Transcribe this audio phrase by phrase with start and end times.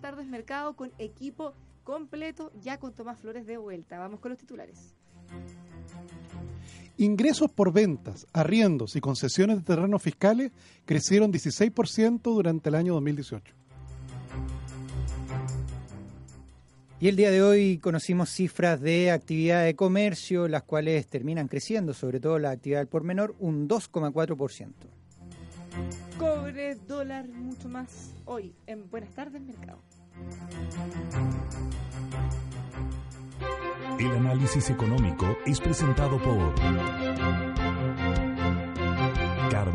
[0.00, 3.98] tardes mercado con equipo completo, ya con Tomás Flores de vuelta.
[3.98, 4.94] Vamos con los titulares.
[6.98, 10.52] Ingresos por ventas, arriendos y concesiones de terrenos fiscales
[10.84, 13.54] crecieron 16% durante el año 2018.
[17.00, 21.94] Y el día de hoy conocimos cifras de actividad de comercio, las cuales terminan creciendo,
[21.94, 24.68] sobre todo la actividad del por menor, un 2,4%.
[26.18, 29.80] Cobre, dólar, mucho más hoy en Buenas tardes Mercado.
[33.98, 36.54] El análisis económico es presentado por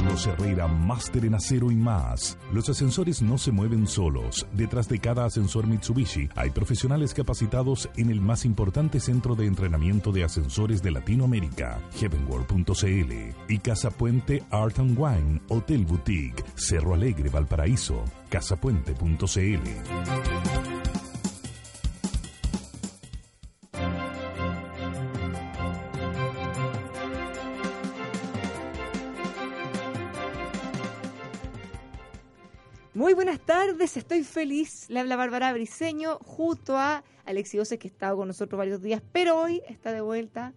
[0.06, 0.70] Carlos Herrera,
[1.16, 2.38] en acero y más.
[2.54, 4.46] Los ascensores no se mueven solos.
[4.54, 10.12] Detrás de cada ascensor Mitsubishi hay profesionales capacitados en el más importante centro de entrenamiento
[10.12, 13.14] de ascensores de Latinoamérica, heavenworld.cl
[13.50, 20.55] y Casa Puente Art and Wine, Hotel Boutique, Cerro Alegre, Valparaíso, casapuente.cl.
[33.06, 34.90] Muy buenas tardes, estoy feliz.
[34.90, 39.40] Le habla Bárbara Briseño junto a Alexi que ha estado con nosotros varios días, pero
[39.40, 40.54] hoy está de vuelta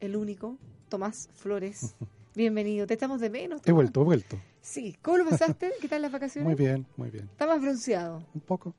[0.00, 0.56] el único,
[0.88, 1.94] Tomás Flores.
[2.34, 3.60] Bienvenido, te estamos de menos.
[3.66, 4.40] He vuelto, he vuelto.
[4.62, 5.70] Sí, ¿cómo lo pasaste?
[5.82, 6.46] ¿Qué tal las vacaciones?
[6.46, 7.28] Muy bien, muy bien.
[7.30, 8.24] ¿Está más bronceado?
[8.32, 8.74] Un poco.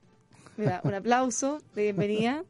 [0.56, 2.42] Mira, un aplauso de bienvenida.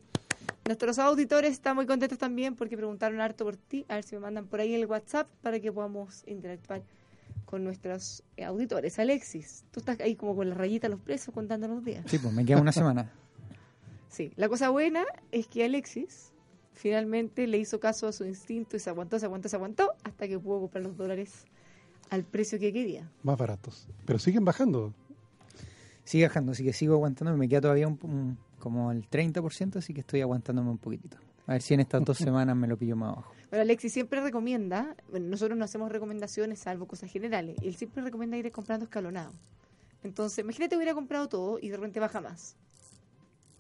[0.65, 3.85] Nuestros auditores están muy contentos también porque preguntaron harto por ti.
[3.91, 6.81] A ver si me mandan por ahí el WhatsApp para que podamos interactuar
[7.45, 8.99] con nuestros eh, auditores.
[8.99, 12.05] Alexis, tú estás ahí como con la rayita a los presos contándonos los días.
[12.09, 13.11] Sí, pues me queda una semana.
[14.09, 16.33] sí, la cosa buena es que Alexis
[16.73, 20.29] finalmente le hizo caso a su instinto y se aguantó, se aguantó, se aguantó hasta
[20.29, 21.47] que pudo comprar los dólares
[22.11, 23.11] al precio que quería.
[23.23, 23.89] Más baratos.
[24.05, 24.93] Pero siguen bajando.
[26.05, 27.37] Sigue bajando, así que sigo aguantando.
[27.37, 31.17] Me queda todavía un, como el 30%, así que estoy aguantándome un poquitito.
[31.47, 33.35] A ver si en estas dos semanas me lo pillo más abajo.
[33.51, 38.03] Bueno, Alexis siempre recomienda, bueno, nosotros no hacemos recomendaciones salvo cosas generales, y él siempre
[38.03, 39.33] recomienda ir comprando escalonado.
[40.03, 42.57] Entonces, imagínate hubiera comprado todo y de repente baja más.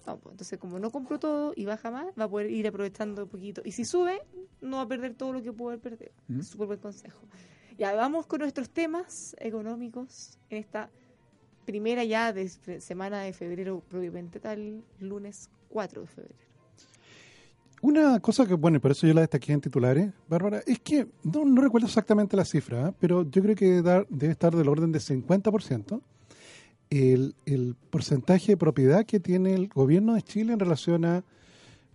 [0.04, 3.28] Pues, entonces, como no compró todo y baja más, va a poder ir aprovechando un
[3.28, 3.62] poquito.
[3.64, 4.20] Y si sube,
[4.60, 6.12] no va a perder todo lo que pudo haber perdido.
[6.28, 6.40] ¿Mm?
[6.42, 7.20] Súper buen consejo.
[7.78, 10.90] Ya vamos con nuestros temas económicos en esta
[11.64, 12.48] primera ya de
[12.80, 16.53] semana de febrero, propiamente tal, lunes 4 de febrero.
[17.84, 21.06] Una cosa que, bueno, y por eso yo la destaqué en titulares, Bárbara, es que
[21.22, 22.92] no, no recuerdo exactamente la cifra, ¿eh?
[22.98, 26.00] pero yo creo que debe estar del orden de 50%
[26.88, 31.24] el, el porcentaje de propiedad que tiene el gobierno de Chile en relación a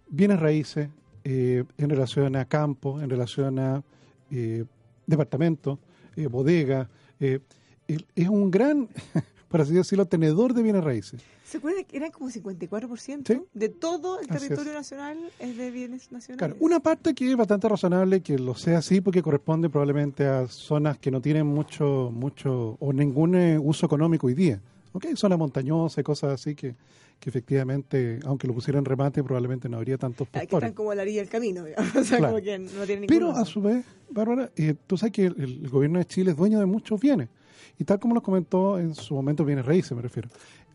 [0.09, 0.89] bienes raíces,
[1.23, 3.83] eh, en relación a campo, en relación a
[4.29, 4.65] eh,
[5.07, 5.79] departamentos,
[6.15, 6.87] eh, bodegas.
[7.19, 8.89] es un gran
[9.49, 11.21] por así decirlo, tenedor de bienes raíces.
[11.43, 16.37] ¿Se acuerdan que eran como 54% de todo el territorio nacional es de bienes nacionales?
[16.37, 20.47] Claro, una parte que es bastante razonable que lo sea así porque corresponde probablemente a
[20.47, 24.61] zonas que no tienen mucho, mucho o ningún eh, uso económico hoy día.
[24.93, 25.05] ¿ok?
[25.15, 26.75] Zonas montañosas y cosas así que,
[27.19, 30.49] que efectivamente, aunque lo pusieran remate, probablemente no habría tantos postores.
[30.49, 33.31] que están como a la orilla del camino, o sea, como que no tienen Pero
[33.31, 36.65] a su vez, Bárbara, eh, tú sabes que el, gobierno de Chile es dueño de
[36.65, 37.29] muchos bienes.
[37.77, 40.29] Y tal como nos comentó en su momento Bienes Raíces, me refiero,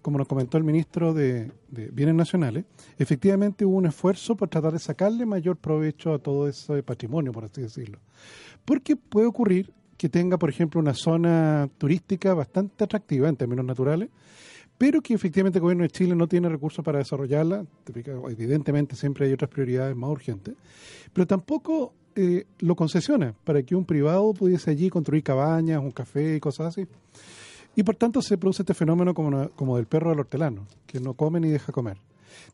[0.04, 2.66] como nos comentó el ministro de, Bienes Nacionales,
[2.98, 7.44] efectivamente hubo un esfuerzo por tratar de sacarle mayor provecho a todo ese patrimonio, por
[7.44, 7.98] así decirlo.
[8.66, 14.10] Porque puede ocurrir que tenga, por ejemplo, una zona turística bastante atractiva en términos naturales,
[14.76, 17.64] pero que efectivamente el gobierno de Chile no tiene recursos para desarrollarla.
[18.28, 20.54] Evidentemente siempre hay otras prioridades más urgentes,
[21.14, 26.36] pero tampoco eh, lo concesiona para que un privado pudiese allí construir cabañas, un café
[26.36, 26.86] y cosas así.
[27.76, 31.14] Y por tanto se produce este fenómeno como, como del perro del hortelano, que no
[31.14, 31.98] come ni deja comer.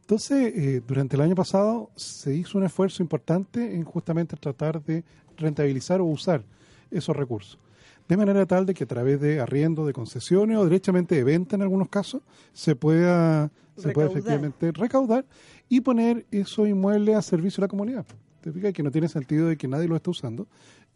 [0.01, 5.05] Entonces, eh, durante el año pasado se hizo un esfuerzo importante en justamente tratar de
[5.37, 6.43] rentabilizar o usar
[6.91, 7.59] esos recursos.
[8.09, 11.55] De manera tal de que a través de arriendo, de concesiones o directamente de venta
[11.55, 12.23] en algunos casos,
[12.53, 15.25] se pueda, se pueda efectivamente recaudar
[15.69, 18.07] y poner esos inmuebles a servicio de la comunidad.
[18.41, 20.47] ¿Te Que no tiene sentido de que nadie lo esté usando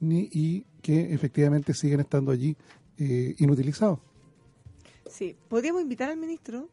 [0.01, 2.57] ni, y que efectivamente siguen estando allí
[2.99, 3.99] eh, inutilizados.
[5.11, 6.69] Sí, podríamos invitar al ministro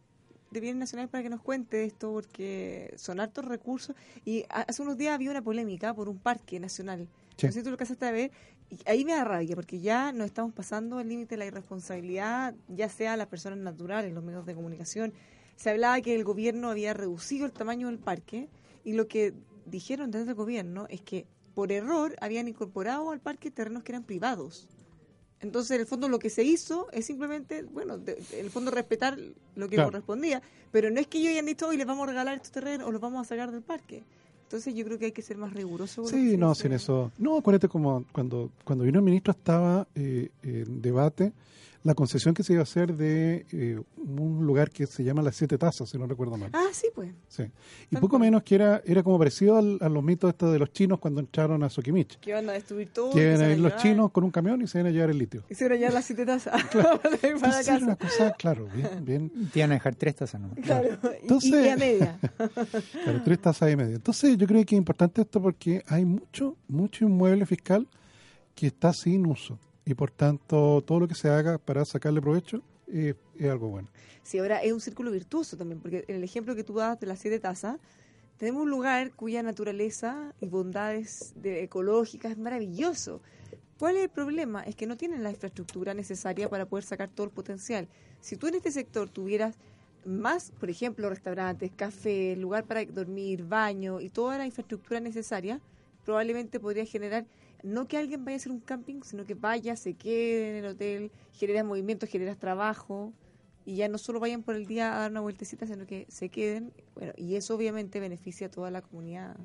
[0.51, 3.95] de Bienes Nacionales para que nos cuente esto, porque son hartos recursos.
[4.25, 7.07] Y hace unos días había una polémica por un parque nacional.
[7.38, 7.47] Sí.
[7.47, 8.31] No sé si tú lo alcanzaste a ver.
[8.69, 12.56] Y ahí me da rabia, porque ya nos estamos pasando el límite de la irresponsabilidad,
[12.69, 15.13] ya sea las personas naturales, los medios de comunicación.
[15.57, 18.47] Se hablaba que el gobierno había reducido el tamaño del parque
[18.83, 19.33] y lo que
[19.71, 21.25] dijeron desde el gobierno es que
[21.56, 24.68] por error habían incorporado al parque terrenos que eran privados.
[25.39, 28.51] Entonces, en el fondo, lo que se hizo es simplemente, bueno, de- de- en el
[28.51, 29.18] fondo respetar
[29.56, 29.89] lo que Claro.
[29.89, 30.41] correspondía,
[30.71, 32.91] pero no es que ellos hayan dicho, hoy les vamos a regalar estos terrenos o
[32.91, 34.03] los vamos a sacar del parque.
[34.44, 36.06] Entonces, yo creo que hay que ser más riguroso.
[36.06, 37.12] Sí, no, sin eso.
[37.17, 41.31] No, acuérdate como cuando, cuando vino el ministro estaba eh, en debate
[41.83, 45.36] la concesión que se iba a hacer de eh, un lugar que se llama Las
[45.36, 46.51] Siete Tazas, si no recuerdo mal.
[46.54, 47.12] Ah, sí, pues.
[47.28, 47.44] Sí.
[47.89, 48.22] Y poco cual.
[48.22, 51.22] menos que era, era como parecido al- a los mitos estos de los chinos cuando
[51.22, 52.19] entraron a Sokimich.
[52.19, 53.12] Que van a destruir todo.
[53.12, 53.78] Que se iban a los llevar.
[53.78, 55.44] chinos con un camión y se iban a llevar el litio.
[55.50, 59.72] Hicieron ya las siete tazas para Entonces era una cosa, claro, bien, bien, Te iban
[59.72, 60.50] a dejar tres tazas, ¿no?
[60.62, 60.88] Claro.
[61.04, 62.19] y- Entonces- y, a media.
[63.04, 63.95] claro, tres tazas y media.
[63.95, 67.88] Entonces yo creo que es importante esto porque hay mucho, mucho inmueble fiscal
[68.54, 69.57] que está sin uso.
[69.86, 73.88] Y por tanto, todo lo que se haga para sacarle provecho es algo bueno.
[74.24, 77.07] Sí, ahora es un círculo virtuoso también, porque en el ejemplo que tú das de
[77.07, 77.78] las siete tazas,
[78.38, 83.22] tenemos un lugar cuya naturaleza y bondades de- ecológicas es maravilloso.
[83.80, 84.62] ¿Cuál es el problema?
[84.63, 87.88] Es que no tienen la infraestructura necesaria para poder sacar todo el potencial.
[88.19, 89.56] Si tú en este sector tuvieras
[90.06, 95.60] más, por ejemplo, restaurantes, café, lugar para dormir, baño y toda la infraestructura necesaria,
[96.06, 97.25] probablemente podría generar
[97.63, 100.72] no que alguien vaya a hacer un camping, sino que vaya, se quede en el
[100.72, 103.13] hotel, generas movimiento, generas trabajo
[103.66, 106.30] y ya no solo vayan por el día a dar una vueltecita, sino que se
[106.30, 106.74] queden.
[106.96, 109.38] Bueno, y eso obviamente beneficia a toda la comunidad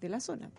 [0.00, 0.50] de la zona.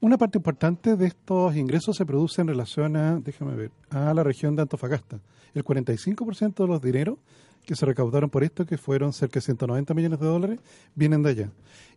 [0.00, 4.22] Una parte importante de estos ingresos se produce en relación a, déjame ver, a la
[4.22, 5.18] región de Antofagasta.
[5.54, 7.18] El 45% de los dineros
[7.66, 10.60] que se recaudaron por esto, que fueron cerca de 190 millones de dólares,
[10.94, 11.50] vienen de allá.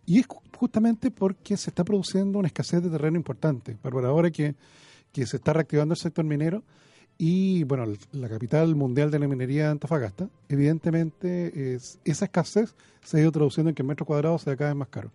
[0.05, 3.77] Y es ju- justamente porque se está produciendo una escasez de terreno importante.
[3.81, 4.55] Bárbara, ahora que,
[5.13, 6.63] que se está reactivando el sector minero
[7.17, 13.17] y, bueno, la capital mundial de la minería de Antofagasta, evidentemente es, esa escasez se
[13.17, 15.11] ha ido traduciendo en que el metro cuadrado sea cada vez más caro.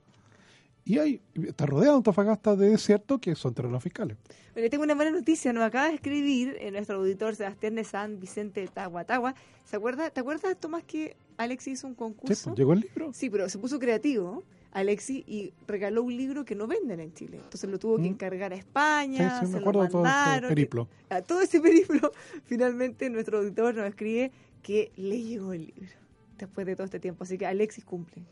[0.86, 4.16] Y hay, está rodeado Antofagasta de desierto que son terrenos fiscales.
[4.54, 8.20] Pero tengo una buena noticia, nos acaba de escribir eh, nuestro auditor Sebastián de San
[8.20, 9.34] Vicente de Tahuatagua.
[9.64, 12.44] ¿Se acuerda, ¿Te acuerdas, Tomás, que Alexi hizo un Sí, concurso?
[12.50, 13.12] pues, llegó el libro.
[13.12, 17.38] Sí, pero se puso creativo, Alexi, y regaló un libro que no venden en Chile.
[17.42, 18.06] Entonces lo tuvo que Mm.
[18.14, 20.48] encargar a Sí, España, sí, se me lo acuerdo de todo ese mandaron.
[20.48, 20.88] periplo.
[21.10, 22.12] A todo ese periplo,
[22.44, 24.30] finalmente nuestro auditor nos escribe
[24.62, 25.96] que le llegó el libro
[26.38, 27.24] después de todo este tiempo.
[27.24, 28.22] Así que Alexis cumple.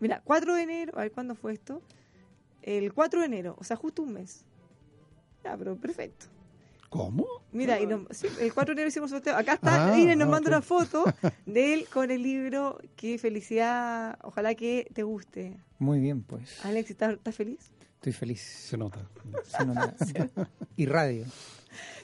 [0.00, 1.82] Mira, 4 de enero, a ver cuándo fue esto.
[2.62, 4.44] El 4 de enero, o sea, justo un mes.
[5.44, 6.26] Ya, pero perfecto.
[6.90, 7.26] ¿Cómo?
[7.52, 9.36] Mira, y nos- sí, el 4 de enero hicimos sorteo.
[9.36, 11.04] Acá está, Ah, Irene nos ah, manda una foto
[11.44, 12.78] de él con el libro.
[12.96, 14.18] Qué felicidad.
[14.22, 15.56] Ojalá que te guste.
[15.78, 16.64] Muy bien, pues.
[16.64, 17.70] Alex, ¿estás, estás feliz?
[17.96, 18.40] Estoy feliz.
[18.40, 19.00] Se nota.
[19.44, 19.94] Se nota.
[20.76, 21.24] y radio.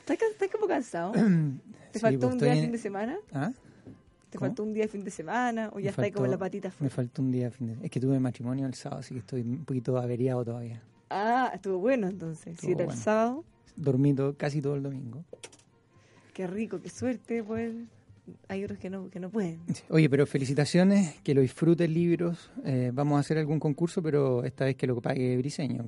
[0.07, 0.19] ¿Estás,
[0.51, 1.13] como cansado?
[1.93, 3.19] ¿Te Sí, faltó pues, un día estoy fin en- de semana?
[3.33, 3.53] ¿Ah?
[4.33, 4.49] ¿Te ¿Cómo?
[4.49, 5.69] faltó un día de fin de semana?
[5.75, 6.95] ¿O ya Me está ahí como la patita Me fuera?
[6.95, 7.85] faltó un día de fin de...
[7.85, 10.81] Es que tuve matrimonio el sábado, así que estoy un poquito averiado todavía.
[11.11, 12.59] Ah, estuvo bueno entonces.
[12.59, 13.45] si Estuvo era el sábado,
[13.77, 15.23] Dormí todo- casi todo el domingo.
[16.33, 17.45] qué rico, qué suerte.
[17.45, 17.75] Pues
[18.49, 19.61] hay otros que no, que no pueden.
[19.91, 22.51] Oye, pero felicitaciones, que lo disfruten libros.
[22.65, 25.85] Eh, vamos a hacer algún concurso, pero esta vez que lo pague Briseño.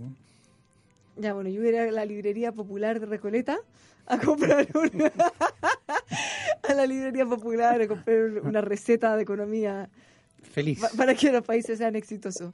[1.17, 3.59] Ya, bueno, yo iba a la librería popular de Recoleta
[4.07, 5.13] a comprar una...
[6.69, 9.89] a la librería popular a comprar una receta de economía
[10.43, 10.81] Feliz.
[10.81, 12.53] pa- para que los países sean exitosos.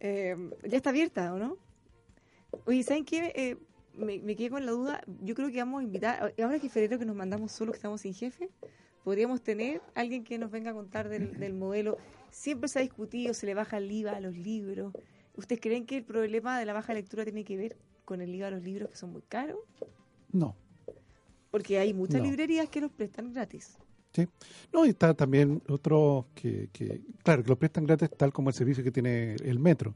[0.00, 1.56] Eh, ya está abierta, ¿o no?
[2.66, 3.32] Oye, ¿saben qué?
[3.34, 3.56] Eh,
[3.96, 5.00] me, me quedé con la duda.
[5.22, 8.02] Yo creo que vamos a invitar, ahora que febrero que nos mandamos solo, que estamos
[8.02, 8.50] sin jefe,
[9.02, 11.96] podríamos tener alguien que nos venga a contar del, del modelo.
[12.30, 14.92] Siempre se ha discutido, se le baja el IVA a los libros.
[15.36, 18.48] ¿Ustedes creen que el problema de la baja lectura tiene que ver con el IVA
[18.48, 19.58] a los libros que son muy caros?
[20.32, 20.56] No.
[21.50, 22.26] Porque hay muchas No.
[22.26, 23.76] librerías que los prestan gratis.
[24.12, 24.26] Sí.
[24.72, 28.54] No, y está también otro que, que, claro, que lo prestan gratis tal como el
[28.54, 29.94] servicio que tiene el metro.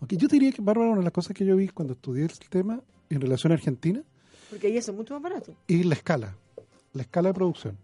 [0.00, 2.30] Aunque yo diría que, Bárbara, una de las cosas que yo vi cuando estudié el
[2.50, 4.02] tema en relación a Argentina
[4.50, 5.54] Porque ahí son mucho más baratos.
[5.68, 6.36] es la escala,
[6.92, 7.78] la escala de producción.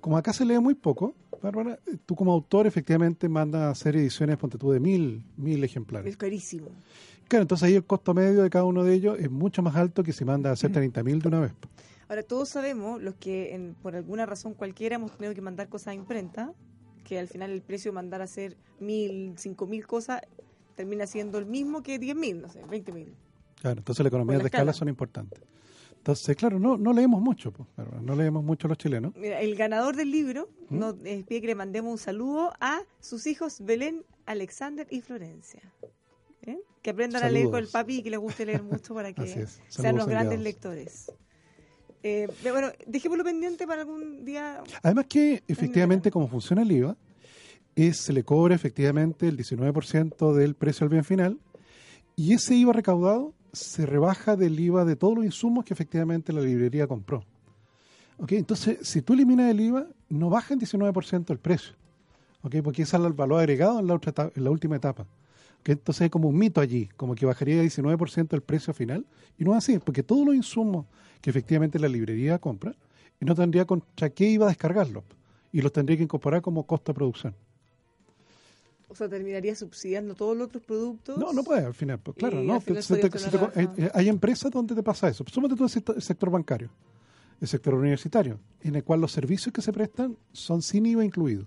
[0.00, 3.96] Como acá se lee muy poco, Bárbara, eh, tú como autor efectivamente mandas a hacer
[3.96, 6.10] ediciones, ponte tú, de mil, mil ejemplares.
[6.10, 6.68] Es carísimo.
[7.28, 10.02] Claro, entonces ahí el costo medio de cada uno de ellos es mucho más alto
[10.02, 11.52] que si manda a hacer 30.000 de una vez.
[12.08, 15.88] Ahora, todos sabemos, los que en- por alguna razón cualquiera hemos tenido que mandar cosas
[15.88, 16.52] a imprenta,
[17.04, 20.20] que al final el precio de mandar a hacer mil, cinco mil cosas
[20.74, 23.14] termina siendo el mismo que diez mil, no sé, veinte mil.
[23.60, 24.72] Claro, entonces las economías de escala escala.
[24.72, 25.40] son importantes.
[26.00, 27.68] Entonces, claro, no, no leemos mucho, pues,
[28.00, 29.14] no leemos mucho los chilenos.
[29.16, 30.78] Mira, el ganador del libro ¿Mm?
[30.78, 35.60] nos eh, pide que le mandemos un saludo a sus hijos Belén, Alexander y Florencia.
[36.46, 36.58] ¿Eh?
[36.80, 39.46] Que aprendan a leer con el papi y que les guste leer mucho para que
[39.68, 41.12] sean los grandes lectores.
[42.02, 44.62] Eh, pero bueno, dejémoslo pendiente para algún día.
[44.82, 46.96] Además que efectivamente como funciona el IVA,
[47.76, 51.38] es, se le cobra efectivamente el 19% del precio al bien final
[52.16, 56.40] y ese IVA recaudado se rebaja del IVA de todos los insumos que efectivamente la
[56.40, 57.24] librería compró.
[58.18, 58.32] ¿Ok?
[58.32, 61.74] Entonces, si tú eliminas el IVA, no baja en 19% el precio.
[62.42, 62.56] ¿Ok?
[62.62, 65.02] Porque ese es el valor agregado en la, otra en la última etapa.
[65.60, 65.70] ¿Ok?
[65.70, 69.06] Entonces hay como un mito allí, como que bajaría 19% el precio final.
[69.38, 70.86] Y no es así, porque todos los insumos
[71.20, 72.74] que efectivamente la librería compra,
[73.20, 75.04] no tendría contra qué iba a descargarlos.
[75.52, 77.34] Y los tendría que incorporar como costo de producción.
[78.90, 81.16] O sea, terminaría subsidiando todos los otros productos.
[81.16, 82.00] No, no puede al final.
[82.00, 82.54] Pues, claro, no.
[82.54, 85.24] al final se te- podría se te- tener hay, empresas donde te pasa eso.
[85.30, 86.70] Súmate el sector, el sector bancario,
[87.40, 91.44] el sector universitario, en el cual los servicios que se prestan son sin IVA incluido.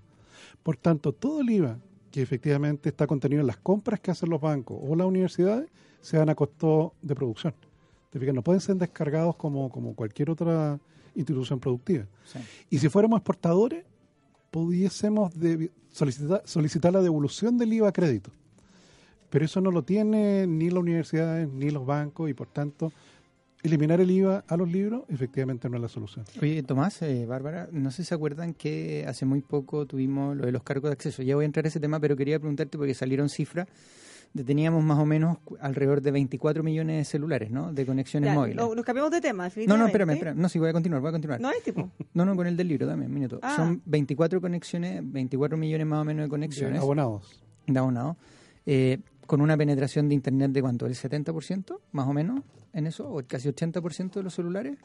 [0.64, 1.78] Por tanto, todo el IVA
[2.12, 5.70] que efectivamente está contenido en las compras que hacen los bancos o las universidades
[6.00, 7.54] se dan a costo de producción.
[8.10, 8.36] ¿Te fijas?
[8.36, 10.80] No pueden ser descargados como, como cualquier otra
[11.16, 12.06] institución productiva.
[12.26, 12.40] Sí.
[12.70, 13.84] Y si fuéramos exportadores,
[14.54, 18.30] pudiésemos debi- solicitar, solicitar la devolución del IVA a crédito.
[19.32, 22.94] Pero eso no lo tiene ni las universidades ni los bancos y por tanto
[23.64, 26.24] eliminar el IVA a los libros efectivamente no es la solución.
[26.40, 30.46] Oye, Tomás, eh, Bárbara, no sé si se acuerdan que hace muy poco tuvimos lo
[30.46, 31.24] de los cargos de acceso.
[31.24, 33.68] Ya voy a entrar a ese tema, pero quería preguntarte porque salieron cifras.
[34.34, 37.72] De- Teníamos más o menos alrededor de 24 millones de celulares, ¿no?
[37.72, 38.56] De conexiones Ya, móviles.
[38.58, 40.38] lo- nos cambiamos de tema, No, no, espérame, espérame.
[40.40, 41.40] No, sí, voy a continuar, voy a continuar.
[41.40, 41.90] No es tipo.
[42.14, 43.40] No, no, con el del libro, dame un minuto.
[43.42, 43.56] Ah.
[43.56, 47.42] Son 24 conexiones, 24 millones más o menos de conexiones Abonados.
[47.68, 48.18] de abonado,
[48.66, 52.42] eh, con una penetración de Internet de cuánto, el 70% más o menos
[52.74, 54.78] en eso, o casi 80% de los celulares.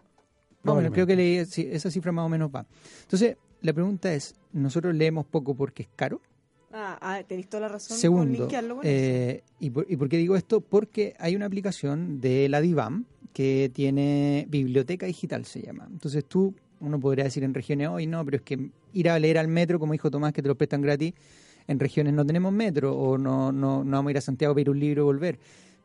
[0.62, 2.66] Más o menos, creo que leí, sí, esa cifra más o menos va.
[3.02, 6.20] Entonces, la pregunta es, ¿nosotros leemos poco porque es caro?
[6.72, 7.96] Ah, ah, tenéis toda la razón.
[7.96, 10.60] Segundo, con eh, ¿y, por, ¿y por qué digo esto?
[10.60, 15.86] Porque hay una aplicación de la DIVAM que tiene biblioteca digital, se llama.
[15.90, 19.38] Entonces tú, uno podría decir en regiones, hoy no, pero es que ir a leer
[19.38, 21.14] al metro, como dijo Tomás, que te lo prestan gratis,
[21.66, 24.54] en regiones no tenemos metro o no, no, no vamos a ir a Santiago a
[24.54, 25.38] pedir un libro y volver.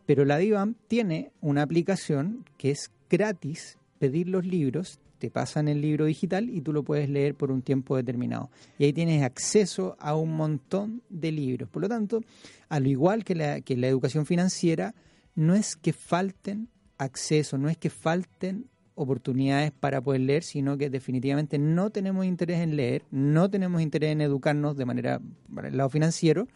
[0.06, 5.80] Pero la DIVAM tiene una aplicación que es gratis pedir los libros, te pasan el
[5.80, 8.50] libro digital y tú lo puedes leer por un tiempo determinado.
[8.78, 11.70] Y ahí tienes acceso a un montón de libros.
[11.70, 12.20] Por lo tanto,
[12.68, 14.94] al igual que la, que la educación financiera,
[15.34, 18.66] no es que falten acceso, no es que falten
[18.96, 24.12] oportunidades para poder leer, sino que definitivamente no tenemos interés en leer, no tenemos interés
[24.12, 25.22] en educarnos de manera
[25.56, 26.50] para el lado financiero,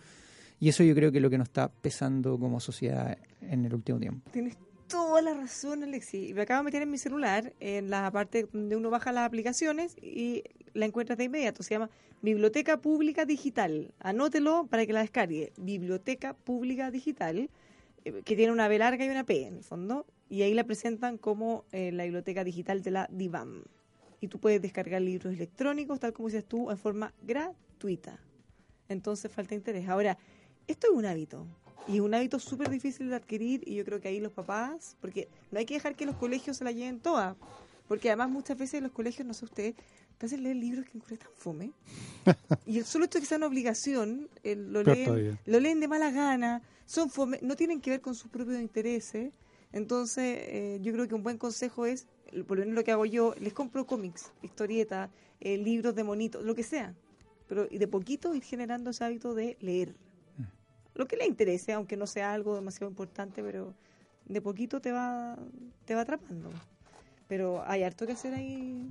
[0.60, 3.74] y eso yo creo que es lo que nos está pesando como sociedad en el
[3.74, 4.30] último tiempo.
[4.88, 6.34] Toda la razón, Alexi.
[6.34, 9.96] Me acabo de meter en mi celular, en la parte donde uno baja las aplicaciones
[10.02, 11.64] y la encuentras de inmediato.
[11.64, 11.90] Se llama
[12.22, 13.94] Biblioteca Pública Digital.
[14.00, 15.52] Anótelo para que la descargue.
[15.58, 17.50] Biblioteca Pública Digital,
[18.06, 20.06] eh, que tiene una B larga y una P en el fondo.
[20.30, 23.64] Y ahí la presentan como eh, la biblioteca digital de la DIVAM.
[24.20, 28.20] Y tú puedes descargar libros electrónicos, tal como dices tú, en forma gratuita.
[28.90, 29.88] Entonces falta interés.
[29.88, 30.18] Ahora,
[30.68, 31.46] esto es un hábito.
[31.88, 35.30] Y un hábito súper difícil de adquirir y yo creo que ahí los papás, porque
[35.52, 37.38] no hay que dejar que los colegios se la lleven toda,
[37.88, 39.76] porque además muchas veces los colegios, no sé usted,
[40.18, 41.72] te hacen leer libros que encuentran tan fome.
[42.66, 45.40] y el solo hecho de que sea una obligación, eh, lo, leen, todavía.
[45.46, 49.32] lo leen de mala gana, son fome, no tienen que ver con sus propios intereses.
[49.72, 52.08] Entonces, eh, yo creo que un buen consejo es,
[52.48, 56.44] por lo menos lo que hago yo, les compro cómics, historietas, eh, libros de monitos,
[56.44, 56.96] lo que sea.
[57.48, 59.96] Pero y de poquito ir generando ese hábito de leer.
[60.98, 63.74] Lo que le interese, aunque no sea algo demasiado importante, pero
[64.26, 65.38] de poquito te va,
[65.86, 66.50] te va atrapando.
[67.28, 68.90] Pero hay harto que hacer ahí,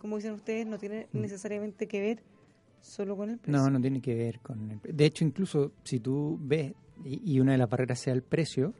[0.00, 2.22] como dicen ustedes, no tiene necesariamente que ver
[2.80, 3.60] solo con el precio.
[3.62, 6.72] No, no tiene que ver con el pre- De hecho, incluso si tú ves,
[7.04, 8.74] y, y una de las barreras sea el precio,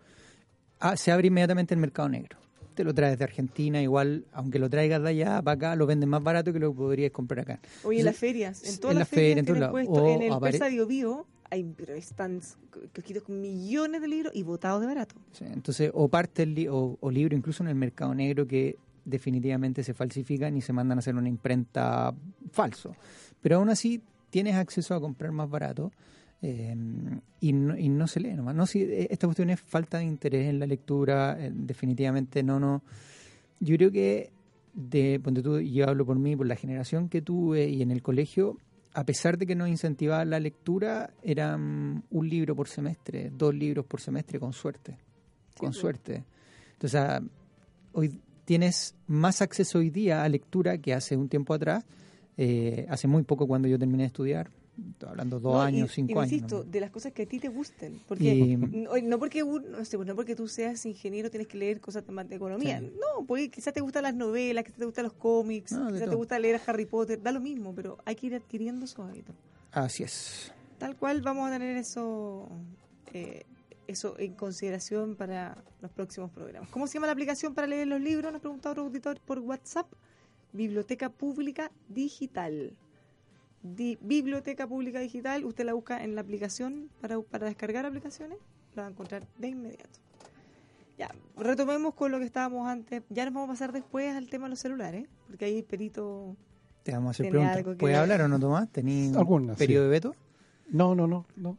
[0.80, 2.38] ah, se abre inmediatamente el mercado negro.
[2.74, 6.08] Te lo traes de Argentina, igual, aunque lo traigas de allá para acá, lo venden
[6.08, 7.60] más barato que lo que podrías comprar acá.
[7.84, 10.16] Oye, en las ferias, en todas en las la feria, ferias en tienen puesto, O
[10.16, 12.56] en el Persa Bio Bio hay pero stands,
[12.92, 15.14] kiosquitos con millones de libros y botados de barato.
[15.32, 18.76] Sí, entonces, o parte el li- o, o libro incluso en el mercado negro que
[19.04, 22.14] definitivamente se falsifican y se mandan a hacer una imprenta
[22.50, 22.96] falso.
[23.42, 25.92] Pero aún así tienes acceso a comprar más barato
[26.42, 26.74] eh,
[27.40, 28.54] y, no, y no se lee nomás.
[28.54, 32.58] No, si, eh, esta cuestión es falta de interés en la lectura, eh, definitivamente no,
[32.58, 32.82] no.
[33.60, 34.30] Yo creo que
[34.74, 38.02] de, ponte tú, yo hablo por mí, por la generación que tuve y en el
[38.02, 38.58] colegio,
[38.94, 43.84] a pesar de que nos incentivaba la lectura, eran un libro por semestre, dos libros
[43.84, 44.96] por semestre, con suerte.
[45.58, 45.76] Con pues.
[45.76, 46.24] suerte.
[46.74, 47.20] Entonces, ah,
[47.92, 51.84] hoy tienes más acceso hoy día a lectura que hace un tiempo atrás,
[52.36, 54.50] eh, hace muy poco cuando yo terminé de estudiar,
[54.92, 56.32] estoy hablando dos No, años, y- cinco y años.
[56.32, 56.64] insisto, ¿no?
[56.64, 58.00] de las cosas que a ti te gusten.
[58.08, 61.58] Porque Y- no, no porque no, sé, pues, no porque tú seas ingeniero tienes que
[61.58, 62.80] leer cosas de, economía.
[62.80, 62.92] Sí.
[62.98, 66.38] No, porque quizás te gustan las novelas, quizás te gustan los cómics, quizás te gusta
[66.38, 69.34] leer a Harry Potter, da lo mismo, pero hay que ir adquiriendo esos hábitos.
[69.72, 70.52] Así es.
[70.78, 72.48] Tal cual vamos a tener eso,
[73.12, 73.44] eh,
[73.86, 76.68] eso en consideración para los próximos programas.
[76.70, 78.32] ¿Cómo se llama la aplicación para leer los libros?
[78.32, 79.86] Nos pregunta otro auditor por WhatsApp.
[80.52, 82.76] Biblioteca Pública Digital.
[83.64, 85.44] Di- Biblioteca Pública Digital.
[85.44, 88.38] Usted la busca en la aplicación para, para descargar aplicaciones.
[88.76, 89.98] La va a encontrar de inmediato.
[90.98, 93.02] Ya, retomemos con lo que estábamos antes.
[93.08, 96.36] Ya nos vamos a pasar después al tema de los celulares, porque ahí Perito
[96.84, 97.64] Te vamos a hacer preguntas.
[97.78, 98.68] ¿Puedes hablar o no, Tomás?
[98.70, 99.64] ¿Tenís Algunas, sí.
[99.64, 100.14] periodo de veto?
[100.68, 101.58] No, no, no, no.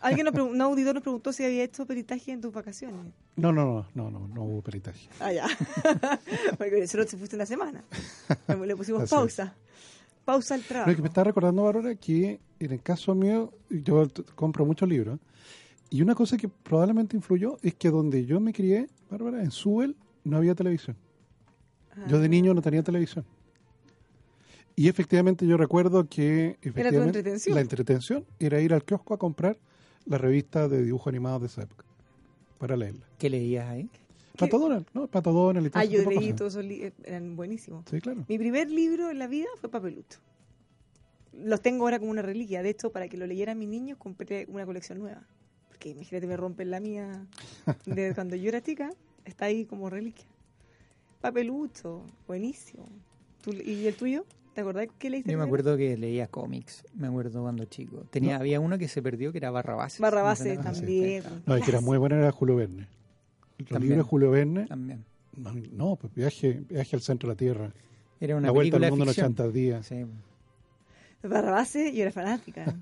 [0.00, 3.00] Alguien nos un auditor nos preguntó si había hecho peritaje en tus vacaciones.
[3.36, 5.08] No, no, no, no, no, no hubo peritaje.
[5.20, 5.46] Ah, ya.
[6.58, 7.82] Porque solo se fuiste una semana.
[8.66, 9.14] Le pusimos Así
[10.24, 10.54] pausa.
[10.54, 10.96] Pausa al Lo trabajo.
[10.96, 15.18] que me está recordando, Bárbara, que en el caso mío, yo compro muchos libros,
[15.90, 19.96] y una cosa que probablemente influyó es que donde yo me crié, Bárbara, en Suel,
[20.24, 20.96] no había televisión.
[22.08, 23.24] Yo de niño no tenía televisión.
[24.74, 27.54] Y efectivamente yo recuerdo que efectivamente, entretención.
[27.54, 29.56] la entretención era ir al kiosco a comprar
[30.04, 31.84] la revista de dibujos animados de esa época
[32.58, 33.06] para leerla.
[33.18, 33.88] ¿Qué leías ahí?
[34.36, 35.06] Pato Donald, ¿no?
[35.06, 37.84] Pato Donald y todo Ah, yo leí todos esos libros, eran buenísimos.
[37.88, 38.24] Sí, claro.
[38.28, 40.16] Mi primer libro en la vida fue Papeluto.
[41.32, 42.62] Los tengo ahora como una reliquia.
[42.62, 45.22] De hecho, para que lo leyeran mis niños, compré una colección nueva.
[45.68, 47.26] Porque imagínate, me rompen la mía
[47.86, 48.90] de cuando yo era chica.
[49.24, 50.26] Está ahí como reliquia.
[51.20, 52.86] Papeluto, buenísimo.
[53.42, 54.24] ¿Tú- ¿Y el tuyo?
[54.54, 55.32] ¿Te acordás que leíste?
[55.32, 58.04] Yo me acuerdo que leía cómics, me acuerdo cuando chico.
[58.10, 59.98] Tenía, Había uno que se perdió que era Barrabás.
[59.98, 60.60] Barrabás ¿No?
[60.62, 61.24] también.
[61.46, 62.86] No, el que era muy bueno era Julio Verne.
[63.58, 63.90] Los También.
[63.90, 65.04] libros de Julio Verne, También.
[65.36, 67.72] no, no, pues viaje, viaje al centro de la Tierra.
[68.20, 69.32] Era una la vuelta película al mundo de en ficción.
[69.32, 69.86] 80 días.
[69.86, 70.06] Sí.
[71.28, 72.74] Barrabás, yo era fanática.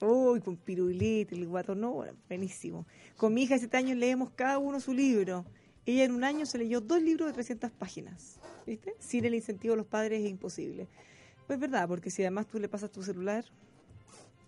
[0.00, 2.86] Uy, con Pirulete, el guato, no, bueno, buenísimo.
[3.16, 5.44] Con mi hija de 7 años leemos cada uno su libro.
[5.84, 8.38] Ella en un año se leyó dos libros de 300 páginas.
[8.66, 8.94] ¿Viste?
[8.98, 10.88] Sin el incentivo de los padres es imposible.
[11.46, 13.44] Pues es verdad, porque si además tú le pasas tu celular,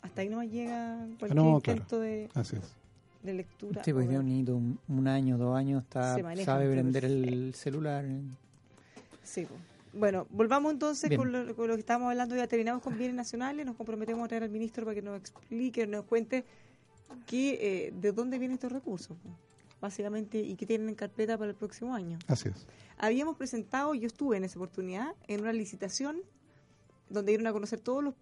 [0.02, 1.78] hasta ahí nomás llega cualquier no, claro.
[1.78, 2.76] intento de, Así es.
[3.22, 3.82] De lectura.
[3.84, 8.04] Sí, pues de- un niño, un, un año, dos años, está, sabe prender el celular.
[9.22, 9.60] Sí, pues.
[9.94, 12.34] Bueno, volvamos entonces con lo, con lo que estábamos hablando.
[12.34, 13.66] Ya terminamos con bienes nacionales.
[13.66, 16.44] Nos comprometemos a traer al ministro para que nos explique, nos cuente
[17.26, 17.58] qué,
[17.88, 19.34] eh, de dónde vienen estos recursos, pues,
[19.82, 22.18] básicamente, y qué tienen en carpeta para el próximo año.
[22.26, 22.66] Así es.
[22.96, 26.16] Habíamos presentado, yo estuve en esa oportunidad, en una licitación
[27.10, 28.14] donde dieron a conocer todos los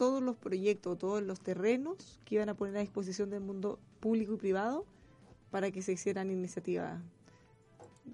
[0.00, 4.32] todos los proyectos, todos los terrenos que iban a poner a disposición del mundo público
[4.32, 4.86] y privado
[5.50, 6.98] para que se hicieran iniciativas.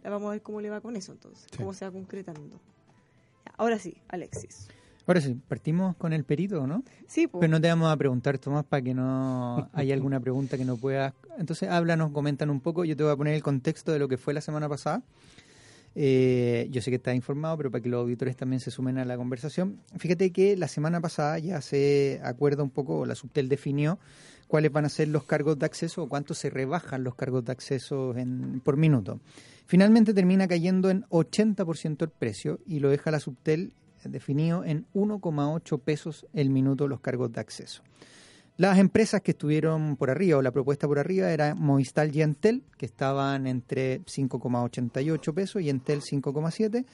[0.02, 1.58] Vamos a ver cómo le va con eso entonces, Sí.
[1.58, 2.58] cómo se va concretando.
[3.56, 4.66] Ahora sí, Alexis.
[5.06, 6.82] Ahora sí, partimos con el perito, ¿no?
[7.06, 7.40] Sí, pues.
[7.40, 10.76] Pero no te vamos a preguntar, Tomás, para que no haya alguna pregunta que no
[10.76, 11.14] puedas.
[11.38, 12.84] Entonces, háblanos, comentan un poco.
[12.84, 15.04] Yo te voy a poner el contexto de lo que fue la semana pasada.
[15.98, 19.06] Eh, yo sé que estás informado, pero para que los auditores también se sumen a
[19.06, 19.80] la conversación.
[19.96, 23.98] Fíjate que la semana pasada ya se acuerda un poco, la Subtel definió
[24.46, 27.52] cuáles van a ser los cargos de acceso o cuánto se rebajan los cargos de
[27.52, 29.20] acceso en, por minuto.
[29.64, 33.72] Finalmente termina cayendo en 80% el precio y lo deja la Subtel
[34.04, 37.82] definido en 1,8 pesos el minuto los cargos de acceso.
[38.58, 42.62] Las empresas que estuvieron por arriba, o la propuesta por arriba, era Movistar y Entel,
[42.78, 46.86] que estaban entre 5,88 pesos y Entel 5,7,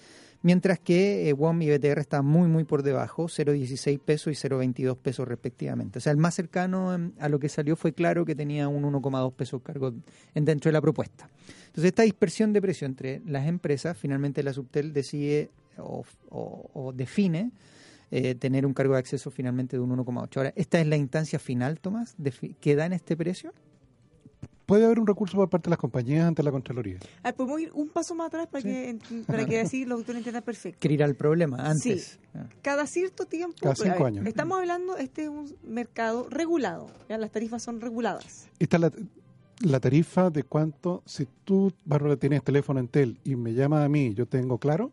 [0.42, 4.96] mientras que eh, WOM y BTR estaban muy, muy por debajo, 0,16 pesos y 0,22
[4.96, 5.98] pesos respectivamente.
[5.98, 8.83] O sea, el más cercano em, a lo que salió fue claro que tenía un
[8.83, 9.94] 1,2 pesos cargos
[10.35, 11.29] en- dentro de la propuesta.
[11.66, 17.53] Entonces, esta dispersión de precio entre las empresas, finalmente la Subtel decide o define
[18.14, 20.37] eh, tener un cargo de acceso finalmente de un 1,8.
[20.37, 23.53] Ahora, ¿esta es la instancia final, Tomás, de fi- que da en este precio?
[24.66, 26.98] Puede haber un recurso por parte de las compañías ante la Contraloría.
[27.22, 28.68] A ver, podemos ir un paso más atrás para Sí.
[28.68, 30.79] que para que así los entiendan perfecto.
[30.81, 32.03] ¿Querer ir al problema antes?
[32.05, 32.18] Sí.
[32.35, 32.46] Ah.
[32.62, 33.57] Cada cierto tiempo.
[33.61, 34.27] Cada a cinco ver, años.
[34.27, 36.87] Estamos hablando, este es un mercado regulado.
[37.09, 37.18] ¿ya?
[37.18, 38.48] Las tarifas son reguladas.
[38.59, 38.92] Esta es la,
[39.61, 44.14] la tarifa de cuánto, si tú, Bárbara, tienes teléfono Entel y me llamas a mí,
[44.14, 44.92] yo tengo claro,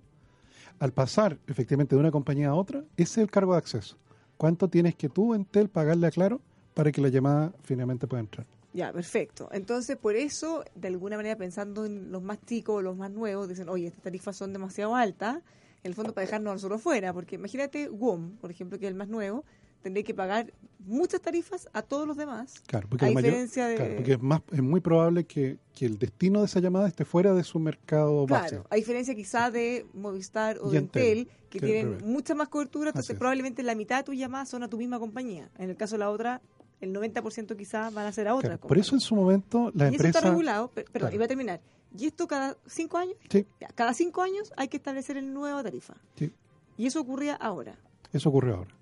[0.79, 3.97] al pasar efectivamente de una compañía a otra, ese es el cargo de acceso.
[4.37, 6.41] ¿Cuánto tienes que tú, Entel, pagarle a Claro
[6.73, 8.47] para que la llamada finalmente pueda entrar?
[8.73, 9.49] Ya, perfecto.
[9.51, 13.67] Entonces, por eso, de alguna manera, pensando en los más chicos los más nuevos, dicen,
[13.67, 15.37] oye, estas tarifas son demasiado altas,
[15.83, 18.95] en el fondo para dejarnos nosotros fuera, porque imagínate WOM, por ejemplo, que es el
[18.95, 19.43] más nuevo,
[19.81, 22.55] tendría que pagar muchas tarifas a todos los demás.
[22.67, 23.75] Claro, porque, a mayor- diferencia de...
[23.75, 27.05] claro, porque es, más, es muy probable que, que el destino de esa llamada esté
[27.05, 28.49] fuera de su mercado base.
[28.55, 32.47] Claro, a diferencia quizá de Movistar o Y de Entel, que que tienen mucha más
[32.49, 33.17] cobertura, entonces es.
[33.19, 35.49] probablemente la mitad de tus llamadas son a tu misma compañía.
[35.57, 36.41] En el caso de la otra,
[36.81, 39.85] el 90% quizá van a ser a otra Claro, por eso en su momento la
[39.85, 40.19] y eso empresa...
[40.19, 41.61] está regulado, pe- perdón, iba a terminar.
[41.97, 45.95] Y esto cada cinco años, Sí, cada cinco años hay que establecer el nueva tarifa.
[46.15, 46.31] sí,
[46.77, 47.75] Y eso ocurría ahora.
[48.13, 48.75] eso ocurre ahora.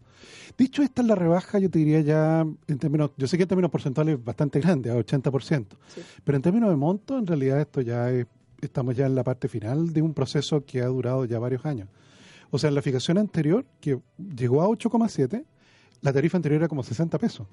[0.57, 3.49] Dicho esta es la rebaja, yo te diría ya, en términos, yo sé que en
[3.49, 6.01] términos porcentuales es bastante grande, a 80%, Sí.
[6.23, 8.25] pero en términos de monto, en realidad esto ya es,
[8.61, 11.87] estamos ya en la parte final de un proceso que ha durado ya varios años.
[12.49, 13.99] O sea, en la fijación anterior, que
[14.35, 15.43] llegó a 8,7,
[16.01, 17.45] la tarifa anterior era como 60 pesos.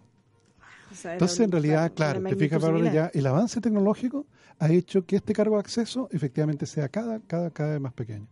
[0.90, 2.92] O sea, era Entonces, en realidad, claro, te fijas, similar.
[2.94, 4.26] ya el avance tecnológico
[4.60, 8.28] ha hecho que este cargo de acceso efectivamente sea cada, cada, cada vez más pequeño.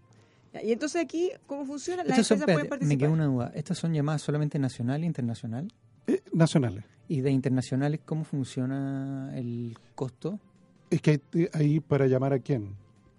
[0.63, 2.03] Y entonces aquí, ¿cómo funciona?
[2.05, 3.29] Las Estas son, empresas pueden espérate, me queda participar.
[3.31, 3.53] una duda.
[3.59, 5.69] ¿Estas son llamadas solamente nacional e internacional?
[6.07, 6.85] Eh, nacionales.
[7.09, 10.39] ¿Y de internacionales cómo funciona el costo?
[10.91, 12.75] Es que hay- ahí para llamar a quién.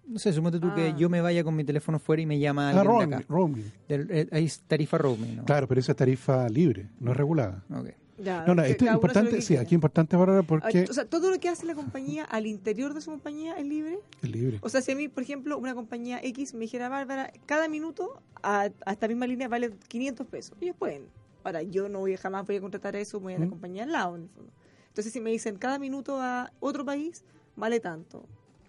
[0.05, 0.75] No sé, suponte tú Ah.
[0.75, 3.13] que yo me vaya con mi teléfono fuera y me llama Ah, alguien de roaming.
[3.13, 3.25] acá.
[3.29, 3.71] roaming.
[3.87, 5.45] Del- eh, hay tarifa roaming, ¿no?
[5.45, 7.63] Claro, pero esa es tarifa libre, no es regulada.
[7.71, 7.89] Ok.
[8.17, 11.05] Ya, No, no, esto es importante, sí, aquí es importante, Bárbara, Ah, porque O sea,
[11.05, 13.99] todo lo que hace la compañía al interior de su compañía es libre.
[14.21, 14.59] es libre.
[14.61, 18.21] O sea, si a mí, por ejemplo, una compañía X me dijera, Bárbara, cada minuto
[18.43, 20.55] a, a esta misma línea vale 500 pesos.
[20.61, 21.07] Ellos pueden.
[21.43, 23.49] Ahora, yo no voy jamás voy a contratar eso, voy a la Mm.
[23.49, 24.51] compañía al lado, en el fondo.
[24.89, 27.23] Entonces, si me dicen, cada minuto a otro país
[27.55, 28.25] vale tanto.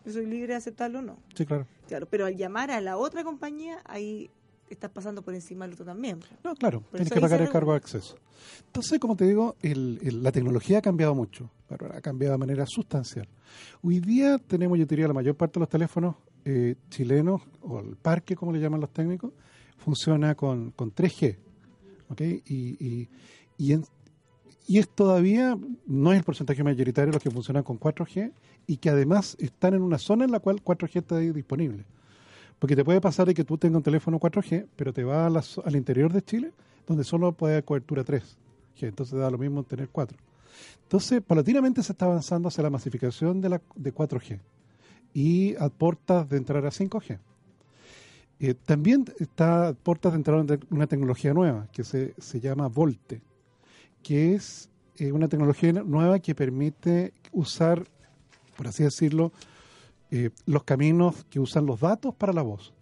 [0.06, 1.18] Yo soy libre de aceptarlo o no.
[1.34, 1.66] Sí, claro.
[1.86, 4.30] Claro, pero al llamar a la otra compañía, ahí
[4.74, 6.20] estás pasando por encima del otro también.
[6.44, 8.16] No, claro, Por tienes que pagar el cargo de acceso.
[8.66, 12.38] Entonces, como te digo, el- el- la tecnología ha cambiado mucho, Bárbara, ha cambiado de
[12.38, 13.28] manera sustancial.
[13.82, 17.96] Hoy día tenemos, yo diría, la mayor parte de los teléfonos eh, chilenos, o el
[17.96, 19.32] parque, como le llaman los técnicos,
[19.78, 21.38] funciona con, con 3G.
[22.10, 22.20] ¿ok?
[22.20, 23.08] Y, y,
[23.56, 23.84] y, en-
[24.66, 25.56] y es todavía,
[25.86, 28.30] no es el porcentaje mayoritario los que funcionan con 4G
[28.66, 31.86] y que además están en una zona en la cual 4G está ahí disponible.
[32.64, 35.76] Porque te puede pasar de que tú tengas un teléfono 4G, pero te vas al
[35.76, 36.50] interior de Chile,
[36.86, 38.24] donde solo puede haber cobertura 3G.
[38.80, 40.16] Entonces da lo mismo tener 4.
[40.84, 44.40] Entonces, paulatinamente se está avanzando hacia la masificación de, la, de 4G
[45.12, 47.18] y a puertas de entrar a 5G.
[48.40, 53.20] Eh, también está a puertas de entrar una tecnología nueva que se, se llama Volte,
[54.02, 57.84] que es eh, una tecnología nueva que permite usar,
[58.56, 59.32] por así decirlo,
[60.10, 62.72] eh, los caminos que usan los datos para la voz.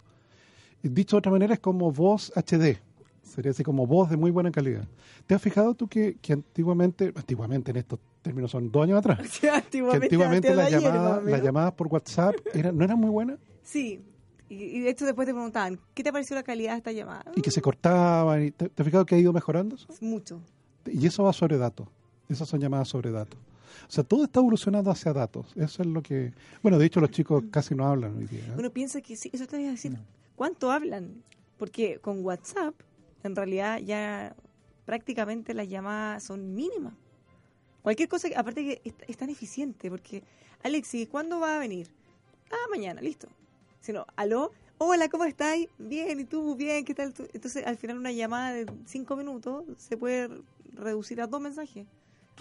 [0.83, 2.77] Eh, Dicho de otra manera, es como voz HD,
[3.23, 4.87] sería así como voz de muy buena calidad.
[5.25, 9.19] ¿Te has fijado tú que, que antiguamente, antiguamente en estos términos son dos años atrás,
[9.31, 11.41] Sí, que antiguamente, antiguamente las llamadas, las menos.
[11.43, 14.01] llamadas por WhatsApp eran, no eran muy buenas Sí,
[14.49, 17.23] y, de hecho después te preguntaban, ¿qué te pareció la calidad de esta llamada?
[17.35, 18.43] y que se cortaban.
[18.43, 19.87] Y ¿te, te has fijado que ha ido mejorando eso?
[20.01, 20.41] Mucho.
[20.85, 21.87] Y eso va sobre datos.
[22.29, 23.39] Esas son llamadas sobre datos.
[23.87, 25.47] O sea, todo está evolucionando hacia datos.
[25.55, 26.33] Eso es lo que...
[26.61, 28.45] Bueno, de hecho los chicos casi no hablan hoy día.
[28.45, 28.55] ¿eh?
[28.57, 29.97] Uno piensa que sí, eso te iba a decir.
[30.35, 31.23] ¿Cuánto hablan?
[31.57, 32.73] Porque con WhatsApp,
[33.23, 34.35] en realidad ya
[34.85, 36.93] prácticamente las llamadas son mínimas.
[37.81, 40.23] Cualquier cosa, que- aparte que es, es tan eficiente, porque,
[40.63, 41.87] Alexi, ¿cuándo va a venir?
[42.51, 43.27] Ah, mañana, listo.
[43.81, 45.67] Sino, aló, hola, ¿cómo estáis?
[45.77, 46.55] Bien, ¿y tú?
[46.55, 47.13] Bien, ¿qué tal?
[47.13, 47.27] tú?
[47.33, 50.29] Entonces, al final una llamada de cinco minutos se puede
[50.73, 51.85] reducir a dos mensajes.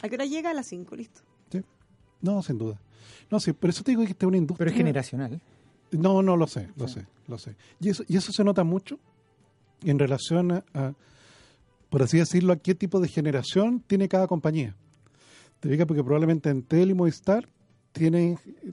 [0.01, 0.51] ¿A qué hora llega?
[0.51, 1.21] A las cinco, listo.
[1.51, 1.61] Sí.
[2.21, 2.81] No, sin duda.
[3.31, 4.59] No, sí, por eso te digo que esta es una industria...
[4.65, 5.41] Pero es generacional.
[5.91, 6.95] No, no, lo sé, lo Sí.
[7.01, 7.55] sé, lo sé.
[7.81, 8.99] Y eso, y eso se nota mucho
[9.83, 10.95] en relación a, a,
[11.91, 14.75] por así decirlo, a qué tipo de generación tiene cada compañía.
[15.61, 17.49] Te digo porque probablemente Entel y Movistar
[17.93, 18.73] tienen eh,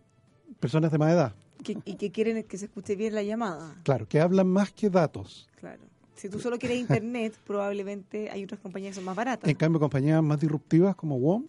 [0.59, 3.75] personas de más edad, Que- y que quieren que se escuche bien la llamada.
[3.83, 5.47] claro, que hablan más que datos.
[5.59, 5.81] Claro.
[6.19, 9.49] Si tú solo quieres internet, probablemente hay otras compañías que son más baratas.
[9.49, 11.45] En cambio, compañías más disruptivas como WOM,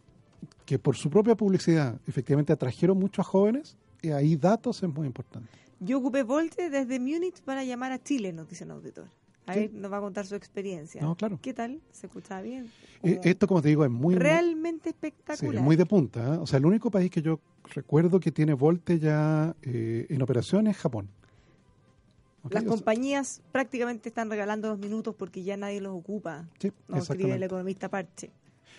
[0.64, 5.08] que por su propia publicidad efectivamente atrajeron mucho a jóvenes, y ahí datos es muy
[5.08, 5.48] importante.
[5.80, 9.06] Yo ocupé Volte desde Múnich para llamar a Chile, nos dice un auditor.
[9.46, 9.60] A Sí.
[9.60, 11.00] él nos va a contar su experiencia.
[11.02, 11.40] No, claro.
[11.42, 11.80] ¿Qué tal?
[11.90, 12.70] ¿Se escuchaba bien?
[13.02, 14.14] Eh, esto, como te digo, es muy...
[14.14, 15.54] realmente Sí, espectacular.
[15.56, 16.34] es muy de punta.
[16.34, 16.38] ¿eh?
[16.38, 17.40] O sea, el único país que yo
[17.74, 21.08] recuerdo que tiene Volte ya eh, en operación es Japón.
[22.48, 26.48] Las O sea, compañías prácticamente están regalando los minutos porque ya nadie los ocupa.
[26.58, 28.30] sí, Nos escribe el economista Parche.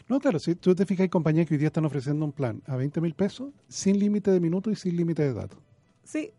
[0.07, 2.61] No, claro, si tú te fijas, hay compañías que hoy día están ofreciendo un plan
[2.65, 5.59] a 20 mil pesos sin límite de minutos y sin límite de datos.
[6.03, 6.31] Sí.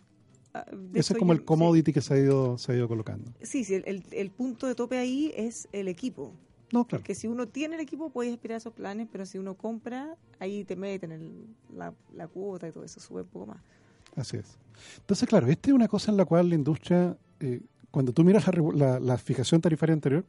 [0.52, 2.88] Ah, de Ese es como yo- el commodity que se ha ido se ha ido
[2.88, 3.32] colocando.
[3.42, 6.32] Sí, sí, el, el- el punto de tope ahí es el equipo.
[6.72, 7.00] No, claro.
[7.02, 10.16] Porque si uno tiene el equipo, puedes aspirar a esos planes, pero si uno compra,
[10.40, 13.62] ahí te meten el- la, la cuota y todo eso, sube un poco más.
[14.16, 14.46] Así es.
[14.98, 18.46] Entonces, claro, esta es una cosa en la cual la industria, eh, cuando tú miras
[18.46, 20.24] la, la- la fijación tarifaria anterior,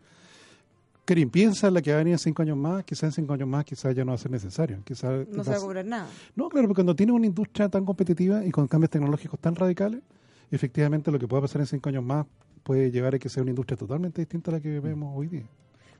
[1.06, 3.34] Karim, piensa en la que va a venir en cinco años más, quizás en cinco
[3.34, 4.80] años más quizás ya no va a ser necesario.
[4.86, 6.08] Quizás No se va a cobrar nada.
[6.36, 10.02] No, claro, porque cuando tienes una industria tan competitiva y con cambios tecnológicos tan radicales,
[10.50, 12.26] efectivamente lo que pueda pasar en cinco años más
[12.64, 15.44] puede llevar a que sea una industria totalmente distinta a la que vemos hoy día.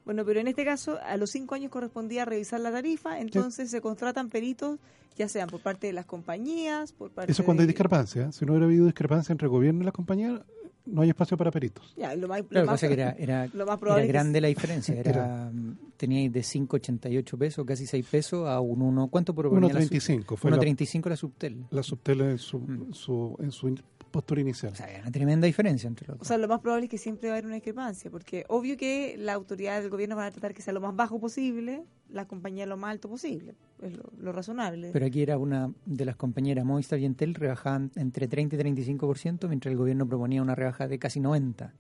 [0.06, 3.80] Bueno, pero en este caso, a los cinco años correspondía revisar la tarifa, entonces se
[3.82, 4.80] contratan peritos,
[5.18, 8.24] ya sean por parte de las compañías, por parte Eso cuando de- hay discrepancia.
[8.24, 8.32] ¿eh?
[8.32, 10.42] Si no hubiera habido discrepancia entre el gobierno y las compañías,
[10.86, 11.94] no hay espacio para peritos.
[11.96, 14.42] Ya, lo más, lo Claro, más- que era, era, lo más era probable que grande
[14.42, 14.94] la diferencia.
[15.06, 15.50] Era,
[15.96, 19.08] teníais de 5,88 pesos, casi 6 pesos, a un 1.
[19.08, 21.66] ¿Cuánto proponía la sub- 1.35 fue la, 1,35 la subtel.
[21.72, 22.94] la subtel en su, Mm.
[22.94, 23.74] su- en su
[24.14, 24.72] postura inicial.
[24.72, 26.28] O sea, hay una tremenda diferencia entre los O dos.
[26.30, 29.16] sea, lo más probable es que siempre va a haber una discrepancia, porque obvio que
[29.18, 32.66] la autoridad del gobierno va a tratar que sea lo más bajo posible, la compañía
[32.66, 34.92] lo más alto posible, es lo, lo razonable.
[34.94, 39.48] Pero aquí era una de las compañeras Movistar y Entel rebajaban entre 30 y 35%,
[39.50, 41.74] mientras el gobierno proponía una rebaja de casi 90.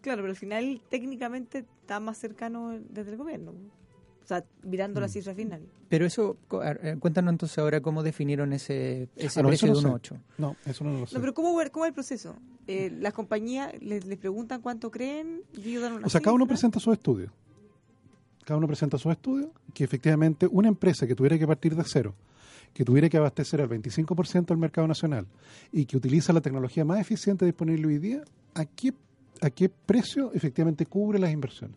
[0.00, 3.52] claro, pero al final técnicamente está más cercano desde el gobierno.
[4.30, 5.10] O sea, mirando la Mm.
[5.10, 5.60] cifra final.
[5.88, 9.82] Pero eso, eh, cuéntanos entonces ahora cómo definieron ese, ese Ah, no, precio eso de
[9.88, 10.16] no 1,8.
[10.38, 11.14] No, eso no lo sé.
[11.16, 12.36] No, pero ¿cómo, va- cómo es el proceso?
[12.68, 16.34] Eh, las compañías les, les preguntan cuánto creen, y ellos dan una O sea, cada
[16.34, 17.32] uno presenta su estudio.
[18.44, 22.14] Cada uno presenta su estudio, que efectivamente una empresa que tuviera que partir de cero,
[22.72, 25.26] que tuviera que abastecer al 25% del mercado nacional
[25.72, 28.22] y que utiliza la tecnología más eficiente disponible hoy día,
[28.54, 28.94] ¿a qué,
[29.40, 31.76] a qué precio efectivamente cubre las inversiones?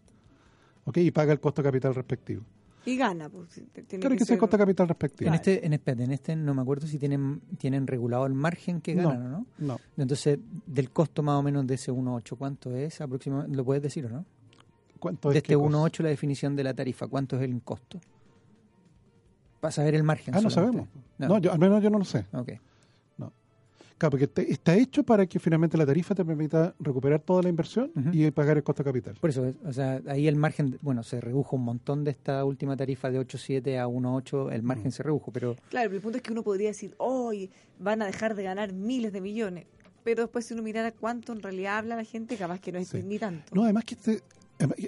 [0.86, 0.98] ¿Ok?
[0.98, 2.43] Y paga el costo de capital respectivo.
[2.86, 3.30] Y gana.
[3.30, 3.50] Pues,
[3.88, 5.30] tiene Claro que es el costo de capital respectivo.
[5.30, 8.82] En este, en, espérate, en este no me acuerdo si tienen, tienen regulado el margen
[8.82, 9.10] que No.
[9.10, 9.46] ganan o no.
[9.58, 13.56] No, Entonces, del costo más o menos de ese 1.8, ¿cuánto es aproximadamente?
[13.56, 14.26] ¿Lo puedes decir o no?
[15.00, 15.78] ¿cuánto De es este qué cosa?
[15.78, 18.00] 1.8 la definición de la tarifa, ¿cuánto es el costo?
[19.62, 20.36] Para saber el margen.
[20.36, 20.88] Ah, no sabemos.
[21.17, 21.28] No.
[21.30, 22.26] No, yo, al menos yo no lo sé.
[22.34, 22.52] Ok.
[23.97, 27.49] Claro, porque te- está hecho para que finalmente la tarifa te permita recuperar toda la
[27.49, 29.15] inversión y pagar el costo de capital.
[29.21, 32.75] Por eso, o sea, ahí el margen, bueno, se redujo un montón de esta última
[32.75, 36.21] tarifa de 8.7 a 1.8, el margen se redujo, pero Claro, pero el punto es
[36.23, 39.65] que uno podría decir, hoy van a dejar de ganar miles de millones.
[40.03, 42.89] Pero después si uno mirara cuánto en realidad habla la gente, capaz que no es
[42.89, 43.01] Sí.
[43.03, 43.56] ni tanto.
[43.56, 44.21] No, además que este,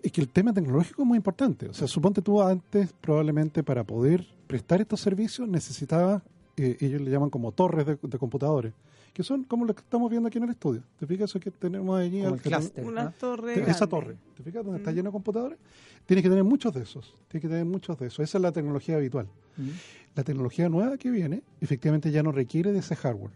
[0.03, 1.69] es que el tema tecnológico es muy importante.
[1.69, 6.21] O sea, suponte tú antes probablemente para poder prestar estos servicios necesitabas,
[6.57, 8.73] eh, ellos le llaman como torres de, de computadores,
[9.15, 10.83] que son como lo que estamos viendo aquí en el estudio.
[10.99, 12.17] ¿Te fijas eso que tenemos allí?
[12.19, 12.85] como al- el cluster.
[12.85, 13.11] Una ¿no?
[13.13, 13.53] torre.
[13.55, 14.63] Te- esa torre, ¿te fijas?
[14.65, 14.95] Donde está Mm.
[14.95, 15.57] lleno de computadores.
[16.05, 17.15] Tienes que tener muchos de esos.
[17.29, 18.19] Tienes que tener muchos de esos.
[18.19, 19.27] Esa es la tecnología habitual.
[19.55, 19.69] Mm.
[20.15, 23.31] La tecnología nueva que viene, efectivamente ya no requiere de ese hardware.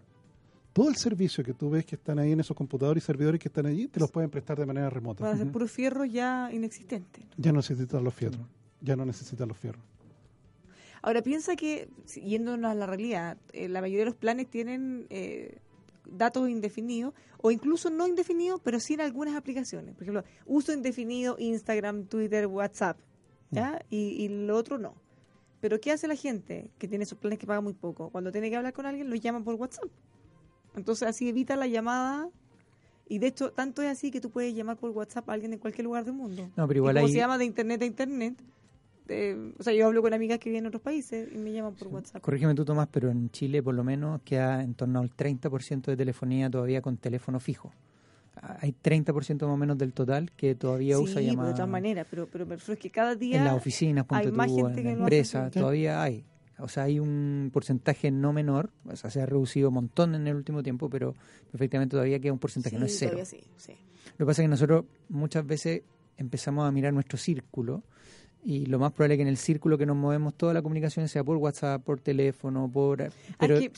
[0.73, 3.47] Todo el servicio que tú ves que están ahí en esos computadores y servidores que
[3.47, 5.23] están allí, te los pueden prestar de manera remota.
[5.23, 5.53] Van a ser Ujú.
[5.53, 7.23] puros fierros ya inexistentes.
[7.37, 8.41] Ya no necesitan los fierros.
[8.81, 9.81] Ya no necesitan los fierros.
[11.01, 11.87] Ahora piensa que,
[12.21, 15.57] yéndonos a la realidad, eh, la mayoría de los planes tienen eh,
[16.11, 19.95] datos indefinidos o incluso no indefinidos, pero sí en algunas aplicaciones.
[19.95, 22.97] Por ejemplo, uso indefinido Instagram, Twitter, WhatsApp,
[23.51, 23.83] ¿ya?
[23.89, 24.95] Y, y lo otro no.
[25.61, 28.09] Pero ¿qué hace la gente que tiene esos planes que paga muy poco?
[28.09, 29.89] Cuando tiene que hablar con alguien, lo llama por WhatsApp.
[30.75, 32.29] Entonces así evita la llamada.
[33.07, 35.59] Y de hecho, tanto es así que tú puedes llamar por WhatsApp a alguien en
[35.59, 36.49] cualquier lugar del mundo.
[36.55, 38.35] No, pero Y igual como ahí, se llama de internet a internet,
[39.09, 41.73] eh, o sea, yo hablo con amigas que viven en otros países y me llaman
[41.75, 42.21] por WhatsApp.
[42.21, 45.97] corrígeme tú Tomás, pero en Chile por lo menos queda en torno al 30% de
[45.97, 47.71] telefonía todavía con teléfono fijo.
[48.35, 51.55] Ah, Hay 30% más o menos del total que todavía sí, usa pero llamada de
[51.55, 54.47] todas maneras, pero, pero me refiero es que cada día en las oficinas, hay más
[54.47, 56.23] tú, gente en la empresa, todavía hay.
[56.59, 60.27] O sea, hay un porcentaje no menor, o sea, se ha reducido un montón en
[60.27, 61.15] el último tiempo, pero
[61.53, 63.11] efectivamente todavía queda un porcentaje, no es cero.
[63.11, 63.73] todavía sí, sí.
[64.17, 65.83] Lo que pasa es que nosotros muchas veces
[66.17, 67.83] empezamos a mirar nuestro círculo
[68.43, 71.07] y lo más probable es que en el círculo que nos movemos toda la comunicación
[71.09, 72.97] sea por WhatsApp, por teléfono, por...
[73.39, 73.69] Pero, el-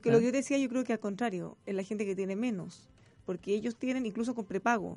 [0.00, 0.12] que Ah.
[0.12, 2.88] lo que yo decía, yo creo que al contrario, es la gente que tiene menos,
[3.26, 4.96] porque ellos tienen incluso con prepago.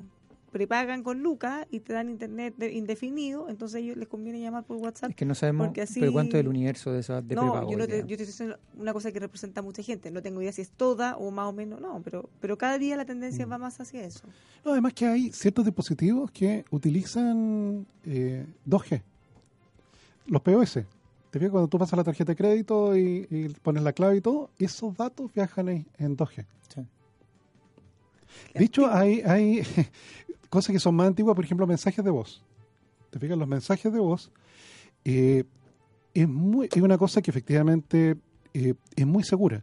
[0.50, 4.64] Prepagan con Lucas y te dan internet de- indefinido, entonces a ellos les conviene llamar
[4.64, 5.10] por WhatsApp.
[5.10, 7.42] es que no sabemos, porque así- pero cuánto es el universo de esas de no,
[7.42, 10.10] prepago yo, no te, yo te estoy diciendo una cosa que representa a mucha gente.
[10.10, 12.96] No tengo idea si es toda o más o menos, no, pero, pero cada día
[12.96, 13.52] la tendencia Mm.
[13.52, 14.26] va más hacia eso.
[14.64, 19.02] No, además que hay ciertos dispositivos que utilizan eh, 2G.
[20.28, 20.72] Los POS.
[21.30, 24.20] Te fijas cuando tú pasas la tarjeta de crédito y, y pones la clave y
[24.22, 26.46] todo, esos datos viajan en, en 2G.
[26.74, 26.80] Sí.
[28.54, 29.62] De hecho, hay, hay
[30.48, 32.42] cosas que son más antiguas, por ejemplo, mensajes de voz.
[33.10, 34.30] Te fijas, los mensajes de voz
[35.04, 35.44] eh,
[36.14, 38.16] es, muy, es una cosa que efectivamente
[38.54, 39.62] eh, es muy segura.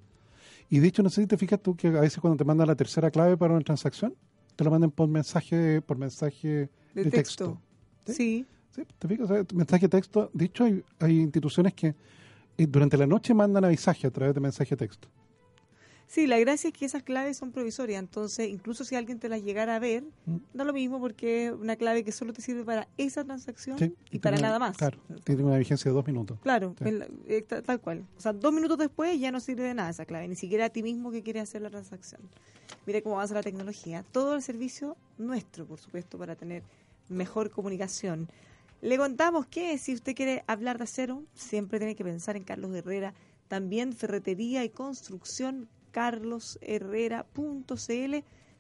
[0.69, 2.67] Y de hecho, no sé si te fijas tú que a veces cuando te mandan
[2.67, 4.15] la tercera clave para una transacción,
[4.55, 7.61] te lo mandan por mensaje, por mensaje De, de, texto.
[8.05, 8.13] ¿Sí?
[8.13, 8.45] Sí.
[8.75, 10.29] Sí, te fijas, O sea, mensaje de texto.
[10.33, 11.95] De hecho, hay, hay instituciones que
[12.57, 15.07] eh, durante la noche mandan avisaje a través de mensaje de texto.
[16.07, 19.41] Sí, la gracia es que esas claves son provisorias, entonces incluso si alguien te las
[19.43, 20.35] llegara a ver, Mm.
[20.53, 23.93] da lo mismo porque es una clave que solo te sirve para esa transacción Sí,
[24.11, 24.77] y para nada más.
[24.77, 26.37] Claro, tiene una vigencia de dos minutos.
[26.41, 26.85] Claro, Sí.
[26.87, 28.05] el- eh, ta- tal cual.
[28.17, 30.69] O sea, dos minutos después ya no sirve de nada esa clave, ni siquiera a
[30.69, 32.21] ti mismo que quieres hacer la transacción.
[32.85, 34.05] Mire cómo avanza la tecnología.
[34.11, 36.61] Todo el servicio nuestro, por supuesto, para tener
[37.09, 38.29] mejor comunicación.
[38.81, 42.73] Le contamos que si usted quiere hablar de acero, siempre tiene que pensar en Carlos
[42.75, 43.13] Herrera.
[43.47, 48.15] También ferretería y construcción, carlosherrera.cl.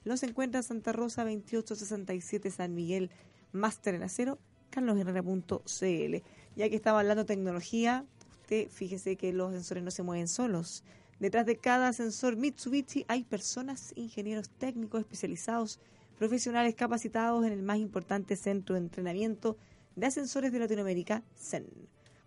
[0.05, 3.11] Los encuentra en Santa Rosa 2867 San Miguel,
[3.51, 6.15] Máster en Acero, carlosherrera.cl.
[6.55, 8.05] Ya que estaba hablando tecnología,
[8.43, 10.85] usted fíjese que los sensores no se mueven solos.
[11.19, 15.81] Detrás de cada sensor Mitsubishi hay personas, ingenieros técnicos especializados,
[16.17, 19.57] profesionales capacitados en el más importante centro de entrenamiento
[19.97, 21.67] de ascensores de Latinoamérica, CEN.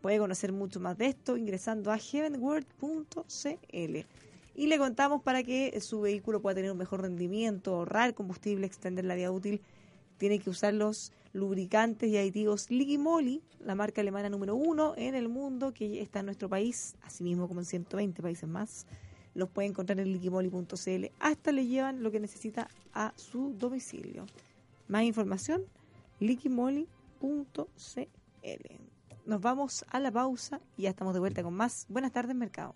[0.03, 4.05] Puede conocer mucho más de esto ingresando a heavenworld.cl.
[4.59, 9.05] Y le contamos para que su vehículo pueda tener un mejor rendimiento, ahorrar combustible, extender
[9.05, 9.63] la vida útil.
[10.17, 15.15] Tiene que usar los lubricantes y aditivos Liqui Moly, la marca alemana número uno en
[15.15, 18.89] el mundo, que está en nuestro país, asimismo como en 120 países más.
[19.33, 21.05] Los puede encontrar en liquimoli.cl.
[21.21, 24.27] Hasta le llevan lo que necesita a su domicilio.
[24.89, 25.63] Más información,
[26.19, 26.89] liquimoli.cl.
[29.25, 31.87] Nos vamos a la pausa y ya estamos de vuelta con más.
[31.89, 32.75] Buenas tardes, mercado.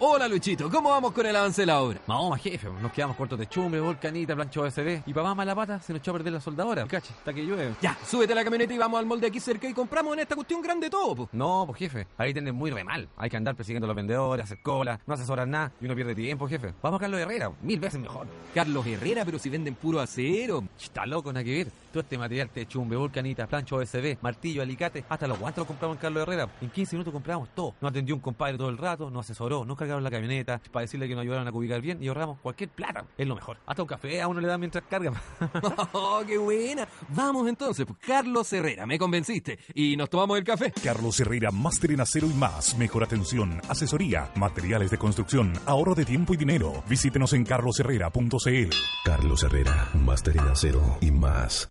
[0.00, 1.98] Hola Luchito, ¿cómo vamos con el avance de la obra?
[2.06, 5.92] No, jefe, nos quedamos cortos de chumbre, volcanita, plancho OSB y papá mala pata se
[5.92, 6.86] nos echó a perder la soldadora.
[6.86, 7.74] Cacha, hasta que llueve.
[7.82, 10.36] Ya, súbete a la camioneta y vamos al molde aquí cerca y compramos en esta
[10.36, 11.28] cuestión grande todo, po.
[11.32, 13.08] No, pues jefe, ahí tienden muy re mal.
[13.16, 16.14] Hay que andar persiguiendo a los vendedores, hacer cola, no asesoran nada y uno pierde
[16.14, 16.74] tiempo, jefe.
[16.80, 18.28] Vamos a Carlos Herrera, mil veces mejor.
[18.54, 20.62] Carlos Herrera, pero si venden puro acero.
[20.80, 21.72] Está loco, nada que ver.
[21.92, 25.96] Todo este material de chumbe, volcanita, plancho OSB, martillo, alicate, hasta los guantes los compramos
[25.96, 26.48] en Carlos Herrera.
[26.60, 27.74] En 15 minutos compramos todo.
[27.80, 31.08] Nos atendió un compadre todo el rato, nos asesoró, nos cargaron la camioneta para decirle
[31.08, 33.04] que nos ayudaron a ubicar bien y ahorramos cualquier plata.
[33.16, 33.58] Es lo mejor.
[33.66, 35.12] Hasta un café a uno le da mientras carga.
[35.92, 36.86] ¡Oh, qué buena!
[37.10, 39.58] Vamos entonces, pues, Carlos Herrera, me convenciste.
[39.74, 40.72] Y nos tomamos el café.
[40.82, 42.76] Carlos Herrera, máster en acero y más.
[42.76, 46.82] Mejor atención, asesoría, materiales de construcción, ahorro de tiempo y dinero.
[46.88, 48.74] Visítenos en carlosherrera.cl.
[49.04, 51.70] Carlos Herrera, máster en acero y más.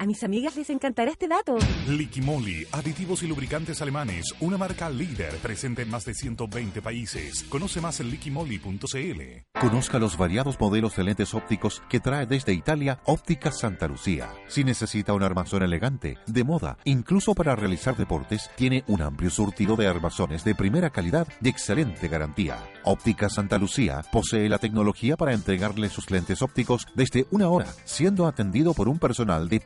[0.00, 1.58] A mis amigas les encantará este dato.
[1.86, 7.44] Liquimoli, aditivos y lubricantes alemanes, una marca líder presente en más de 120 países.
[7.50, 9.60] Conoce más en liquimoli.cl.
[9.60, 14.30] Conozca los variados modelos de lentes ópticos que trae desde Italia Óptica Santa Lucía.
[14.48, 19.76] Si necesita un armazón elegante, de moda, incluso para realizar deportes, tiene un amplio surtido
[19.76, 22.56] de armazones de primera calidad y excelente garantía.
[22.84, 28.26] Óptica Santa Lucía posee la tecnología para entregarle sus lentes ópticos desde una hora, siendo
[28.26, 29.60] atendido por un personal de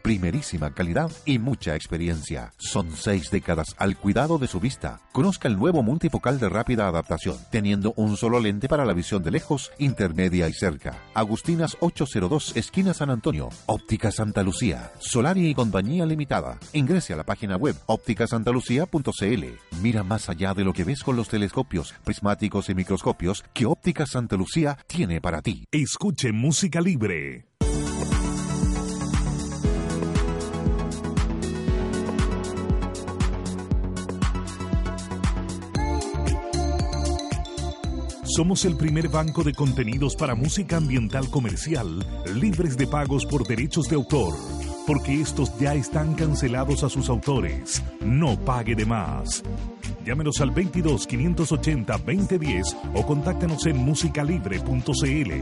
[0.75, 2.53] calidad y mucha experiencia.
[2.59, 5.01] Son seis décadas al cuidado de su vista.
[5.13, 9.31] Conozca el nuevo multifocal de rápida adaptación, teniendo un solo lente para la visión de
[9.31, 11.03] lejos, intermedia y cerca.
[11.15, 13.49] Agustinas 802, esquina San Antonio.
[13.67, 14.93] Óptica Santa Lucía.
[14.99, 16.59] Solari y compañía limitada.
[16.73, 19.45] Ingrese a la página web ópticasantalucía.cl.
[19.83, 24.07] Mira más allá de lo que ves con los telescopios, prismáticos y microscopios que Óptica
[24.07, 25.67] Santa Lucía tiene para ti.
[25.71, 27.54] Escuche música libre.
[38.35, 43.87] Somos el primer banco de contenidos para música ambiental comercial, libres de pagos por derechos
[43.87, 44.35] de autor,
[44.89, 47.81] porque estos ya están cancelados a sus autores.
[48.01, 49.45] No pague de más.
[50.05, 55.33] Llámenos al 22 580 2010 o contáctenos en musicalibre.cl.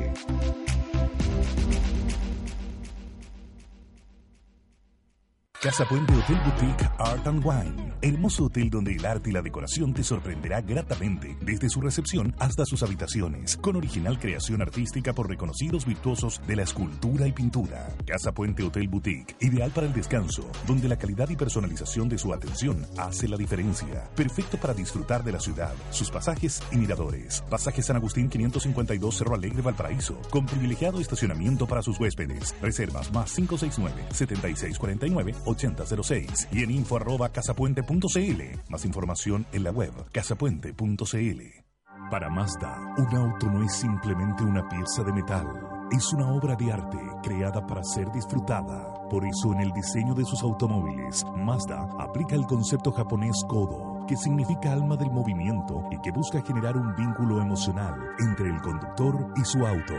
[5.62, 7.92] Casa Puente Hotel Boutique Art and Wine.
[8.02, 12.64] Hermoso hotel donde el arte y la decoración te sorprenderá gratamente, desde su recepción hasta
[12.64, 17.94] sus habitaciones, con original creación artística por reconocidos virtuosos de la escultura y pintura.
[18.04, 22.34] Casa Puente Hotel Boutique, ideal para el descanso, donde la calidad y personalización de su
[22.34, 24.10] atención hace la diferencia.
[24.16, 27.44] Perfecto para disfrutar de la ciudad, sus pasajes y miradores.
[27.48, 32.52] Pasaje San Agustín 552 Cerro Alegre Valparaíso, con privilegiado estacionamiento para sus huéspedes.
[32.60, 38.42] Reservas más 569 7649 8006 y en info arroba casapuente.cl.
[38.68, 41.62] Más información en la web casapuente.cl.
[42.10, 45.46] Para Mazda, un auto no es simplemente una pieza de metal.
[45.90, 48.92] Es una obra de arte creada para ser disfrutada.
[49.08, 54.16] Por eso en el diseño de sus automóviles, Mazda aplica el concepto japonés Kodo, que
[54.16, 59.44] significa alma del movimiento y que busca generar un vínculo emocional entre el conductor y
[59.44, 59.94] su auto.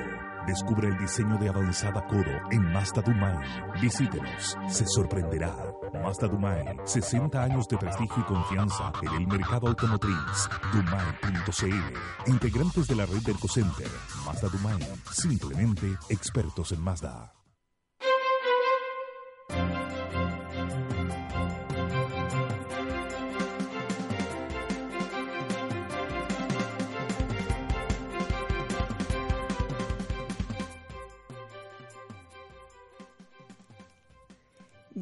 [0.48, 3.38] Descubre el diseño de avanzada Kodo en Mazda Dumai.
[3.82, 5.56] Visítenos, se sorprenderá.
[6.04, 10.50] Mazda Dumai, 60 años de prestigio y confianza en el mercado automotriz.
[10.74, 12.30] Dumai.cl.
[12.30, 13.88] Integrantes de la red del Center.
[14.26, 14.80] Mazda Dumai,
[15.12, 17.43] simplemente expertos en Mazda.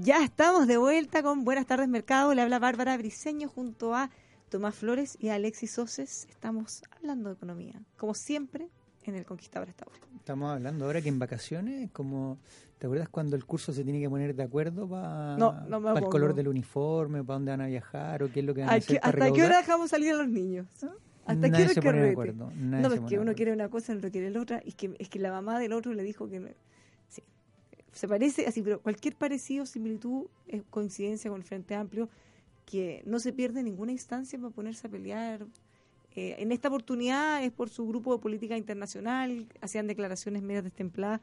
[0.04, 2.34] Ya estamos de vuelta con Buenas tardes Mercado.
[2.34, 4.10] Le habla Bárbara Briseño junto a
[4.50, 6.26] Tomás Flores y Alexis Soces.
[6.30, 8.68] Estamos hablando de economía, como siempre,
[9.04, 10.00] en el Conquistador esta hora.
[10.18, 12.40] Estamos hablando ahora que en vacaciones, como
[12.80, 16.00] ¿te acuerdas cuando el curso se tiene que poner de acuerdo para No, no me
[16.00, 18.70] el color del uniforme, para dónde van a viajar o qué es lo que van
[18.70, 20.66] a ¿A hacer ¿Hasta qué hora dejamos salir a los niños?
[21.26, 23.54] ¿Hasta Nadie qué hora se el pone de acuerdo, nadie No, es que uno quiere
[23.54, 24.62] una cosa, el otro quiere la otra.
[24.66, 26.40] Y es que, es que la mamá del otro le dijo que...
[26.40, 26.56] no- Sí.
[27.92, 32.10] Se parece así, pero cualquier parecido, similitud, es coincidencia con el Frente Amplio,
[32.66, 35.46] que no se pierde ninguna instancia para ponerse a pelear.
[36.16, 41.22] Eh, en esta oportunidad es por su grupo de política internacional, hacían declaraciones medias destempladas,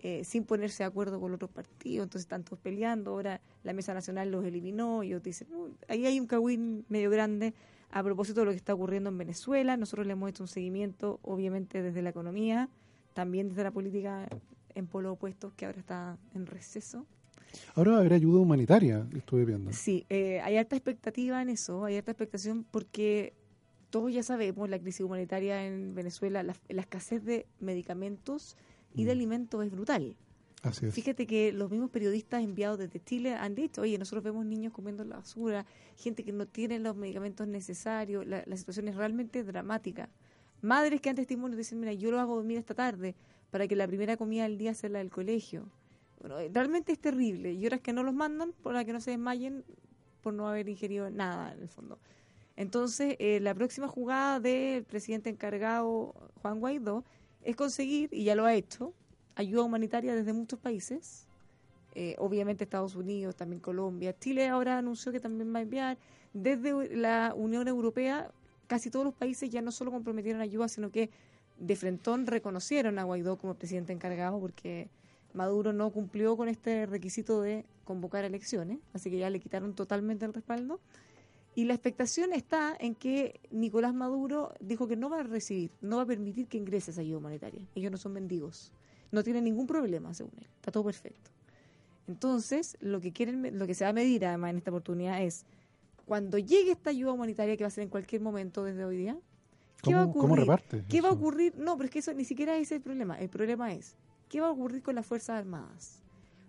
[0.00, 3.72] eh, sin ponerse de acuerdo con los otros partidos, entonces están todos peleando, ahora la
[3.72, 7.54] Mesa Nacional los eliminó y otros dicen, "Uh, ahí hay un cagüín medio grande
[7.90, 11.20] a propósito de lo que está ocurriendo en Venezuela, nosotros le hemos hecho un seguimiento,
[11.22, 12.68] obviamente desde la economía,
[13.14, 14.28] también desde la política
[14.74, 17.06] en polo opuestos, que ahora está en receso.
[17.74, 19.72] Ahora va a haber ayuda humanitaria, estuve viendo.
[19.72, 23.32] Sí, eh, hay alta expectativa en eso, hay alta expectación porque
[23.90, 28.56] todos ya sabemos la crisis humanitaria en Venezuela, la, la escasez de medicamentos
[28.94, 29.16] y de Mm.
[29.16, 30.16] alimentos es brutal.
[30.62, 30.94] Así es.
[30.94, 35.02] Fíjate que los mismos periodistas enviados desde Chile han dicho, oye, nosotros vemos niños comiendo
[35.02, 35.66] en la basura,
[35.96, 40.08] gente que no tiene los medicamentos necesarios, la, la situación es realmente dramática.
[40.62, 43.14] Madres que dan testimonio dicen, mira, yo lo hago dormir esta tarde
[43.54, 45.68] para que la primera comida del día sea la del colegio.
[46.18, 47.52] Bueno, eh, realmente es terrible.
[47.52, 49.64] Y horas que no los mandan para que no se desmayen
[50.22, 52.00] por no haber ingerido nada en el fondo.
[52.56, 57.04] Entonces, eh, la próxima jugada del presidente encargado, Juan Guaidó,
[57.44, 58.92] es conseguir, y ya lo ha hecho,
[59.36, 61.28] ayuda humanitaria desde muchos países.
[61.94, 64.18] Eh, obviamente Estados Unidos, también Colombia.
[64.18, 65.98] Chile ahora anunció que también va a enviar.
[66.32, 68.32] Desde la Unión Europea,
[68.66, 71.08] casi todos los países ya no solo comprometieron ayuda, sino que
[71.58, 74.88] de frentón reconocieron a Guaidó como presidente encargado porque
[75.32, 80.24] Maduro no cumplió con este requisito de convocar elecciones, así que ya le quitaron totalmente
[80.24, 80.80] el respaldo.
[81.56, 85.96] Y la expectación está en que Nicolás Maduro dijo que no va a recibir, no
[85.98, 87.64] va a permitir que ingrese esa ayuda humanitaria.
[87.76, 88.72] Ellos no son mendigos,
[89.12, 91.30] no tienen ningún problema, según él, está todo perfecto.
[92.08, 95.46] Entonces, lo que quieren, lo que se va a medir además en esta oportunidad es
[96.06, 99.18] cuando llegue esta ayuda humanitaria que va a ser en cualquier momento desde hoy día,
[99.82, 100.46] ¿qué va a ¿Cómo, cómo ocurrir?
[100.46, 100.84] reparte?
[100.88, 101.54] ¿Qué va a ocurrir?
[101.56, 103.18] No, pero es que eso ni siquiera es el problema.
[103.18, 103.96] El problema es,
[104.28, 106.00] ¿qué va a ocurrir con las Fuerzas Armadas?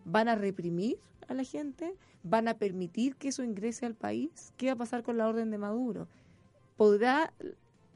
[0.05, 0.97] ¿Van a reprimir
[1.28, 1.95] a la gente?
[2.23, 4.53] ¿Van a permitir que eso ingrese al país?
[4.57, 6.07] ¿Qué va a pasar con la orden de Maduro?
[6.78, 7.34] ¿Podrá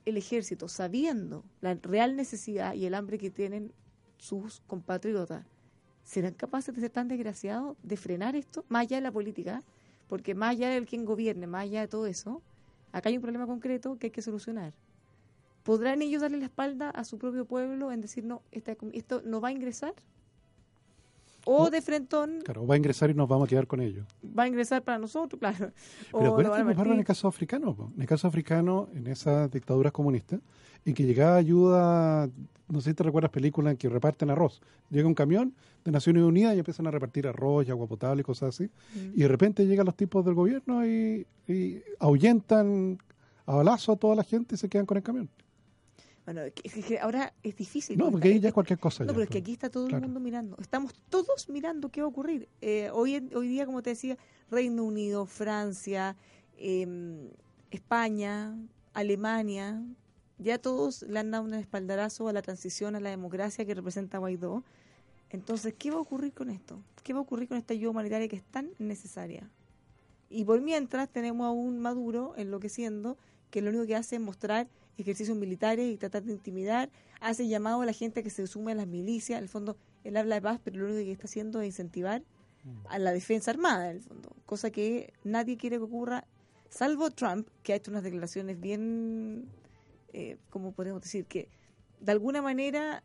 [0.06, 3.72] el ejército, sabiendo la real necesidad y el hambre que tienen
[4.18, 5.46] sus compatriotas,
[6.04, 9.62] serán capaces de ser tan desgraciados de frenar esto, más allá de la política?
[10.08, 12.42] Porque más allá del quien gobierne, más allá de todo eso,
[12.92, 14.74] acá hay un problema concreto que hay que solucionar.
[15.64, 19.42] ¿Podrán ellos darle la espalda a su propio pueblo en decir, no, esta, esto no
[19.42, 19.94] va a ingresar?
[21.46, 21.70] O No.
[21.70, 24.06] de frentón Claro, va a ingresar y nos vamos a quedar con ellos.
[24.38, 25.72] va a ingresar para nosotros, claro.
[26.12, 27.92] O Pero acuérdate, Bárbara, en el caso africano, po.
[27.96, 30.40] en el caso africano, en esas dictaduras comunistas,
[30.86, 32.30] en que llegaba ayuda,
[32.68, 34.62] no sé si te recuerdas películas en que reparten arroz.
[34.90, 35.54] Llega un camión
[35.84, 38.66] de Naciones Unidas y empiezan a repartir arroz y agua potable y cosas así.
[38.96, 39.14] Mm.
[39.16, 42.98] Y de repente llegan los tipos del gobierno y, y ahuyentan
[43.46, 45.30] a balazo a toda la gente y se quedan con el camión.
[46.32, 46.52] Bueno,
[47.02, 47.98] ahora es difícil.
[47.98, 49.04] No, porque ahí ya es cualquier cosa.
[49.04, 49.42] No, ya, pero es que pues.
[49.44, 50.04] aquí está todo Claro.
[50.04, 50.58] el mundo mirando.
[50.60, 52.48] Estamos todos mirando qué va a ocurrir.
[52.62, 54.16] Eh, hoy, hoy día, como te decía,
[54.52, 56.16] Reino Unido, Francia,
[56.58, 57.32] eh,
[57.72, 58.56] España,
[58.94, 59.82] Alemania,
[60.38, 64.20] ya todos le han dado un espaldarazo a la transición a la democracia que representa
[64.20, 64.64] Guaidó.
[65.32, 66.80] Entonces, ¿qué va a ocurrir con esto?
[67.04, 69.50] ¿Qué va a ocurrir con esta ayuda humanitaria que es tan necesaria?
[70.30, 73.18] Y por mientras tenemos a un Maduro enloqueciendo
[73.50, 74.68] que lo único que hace es mostrar
[75.04, 76.90] ejercicios militares y tratar de intimidar,
[77.22, 80.18] hace llamado a la gente que se sume a las milicias, en el fondo él
[80.18, 82.24] habla de paz, pero lo único que está haciendo es incentivar
[82.90, 84.36] a la defensa armada, en el fondo.
[84.46, 86.26] Cosa que nadie quiere que ocurra,
[86.70, 89.48] salvo Trump, que ha hecho unas declaraciones bien,
[90.14, 91.26] eh, ¿cómo podemos decir?
[91.26, 91.50] Que
[92.00, 93.04] de alguna manera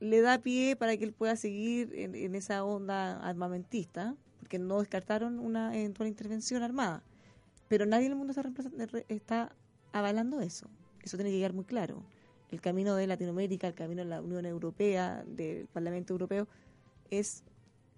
[0.00, 5.38] le da pie para que él pueda seguir en, esa onda armamentista, porque no descartaron
[5.38, 7.02] una eventual intervención armada.
[7.68, 8.52] Pero nadie en el mundo está,
[9.08, 9.56] está
[9.92, 10.68] avalando eso.
[11.06, 12.02] Eso tiene que quedar muy claro.
[12.50, 16.48] El camino de Latinoamérica, el camino de la Unión Europea, del Parlamento Europeo,
[17.10, 17.44] es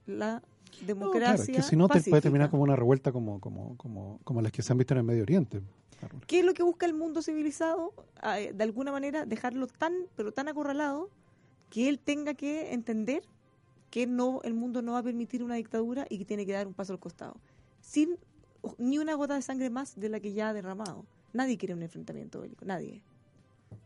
[0.07, 1.55] la No, claro, democracia.
[1.57, 4.61] que si no te puede terminar como una revuelta como, como, como, como las que
[4.63, 5.63] se han visto en el Medio Oriente.
[6.27, 7.95] ¿Qué es lo que busca el mundo civilizado?
[8.21, 11.09] Ah, eh, De alguna manera, dejarlo tan, pero tan acorralado
[11.71, 13.23] que él tenga que entender
[13.91, 16.67] que no, el mundo no va a permitir una dictadura y que tiene que dar
[16.67, 17.37] un paso al costado.
[17.81, 18.19] Sin
[18.77, 21.07] ni una gota de sangre más de la que ya ha derramado.
[21.33, 23.03] Nadie quiere un enfrentamiento bélico, nadie.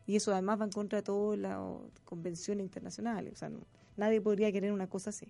[0.06, 1.58] Y eso además va en contra de todas las
[2.04, 3.32] convenciones internacionales.
[3.32, 3.66] O sea, no-
[3.96, 5.26] nadie podría querer una cosa así.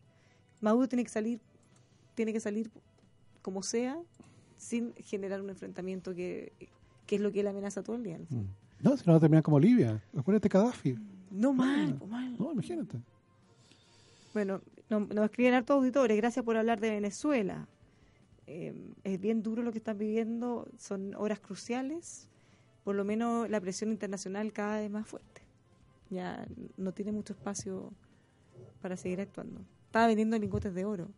[0.60, 1.40] Maduro tiene que salir,
[2.14, 2.70] tiene que salir
[3.42, 3.98] como sea,
[4.56, 6.52] sin generar un enfrentamiento que,
[7.06, 8.18] que es lo que él amenaza todo el día.
[8.18, 8.44] Mm.
[8.82, 10.02] No, si no va a terminar como Libia.
[10.16, 10.96] Acuérdate Gaddafi.
[11.30, 12.36] No mal, po, mal.
[12.38, 12.98] No, imagínate.
[14.34, 17.66] Bueno, no- nos escriben hartos auditores, gracias por hablar de Venezuela.
[18.47, 18.74] Eh,
[19.05, 22.28] es bien duro lo que están viviendo, son horas cruciales,
[22.84, 25.43] por lo menos la presión internacional cada vez más fuerte.
[26.11, 27.93] Ya no tiene mucho espacio
[28.80, 29.61] para seguir actuando.
[29.86, 31.09] Estaba vendiendo lingotes de oro,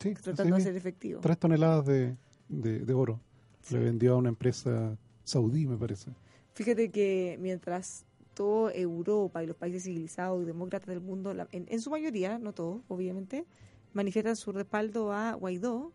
[0.00, 1.20] Sí, tratando de hacer efectivo.
[1.20, 2.16] Tres toneladas de,
[2.48, 3.20] de, de oro.
[3.62, 3.74] Sí.
[3.74, 6.10] Le vendió a una empresa saudí, me parece.
[6.54, 8.04] Fíjate que mientras
[8.34, 12.38] toda Europa y los países civilizados y demócratas del mundo, la- en, en su mayoría,
[12.38, 13.44] no todos, obviamente,
[13.92, 15.92] manifiestan su respaldo a Guaidó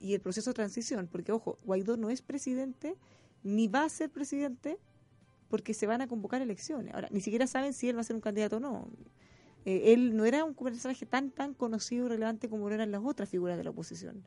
[0.00, 2.96] y el proceso de transición, porque ojo, Guaidó no es presidente
[3.42, 4.78] ni va a ser presidente
[5.48, 6.94] porque se van a convocar elecciones.
[6.94, 8.88] Ahora, ni siquiera saben si él va a ser un candidato o no.
[9.64, 13.02] Eh, él no era un personaje tan tan conocido y relevante como lo eran las
[13.04, 14.24] otras figuras de la oposición.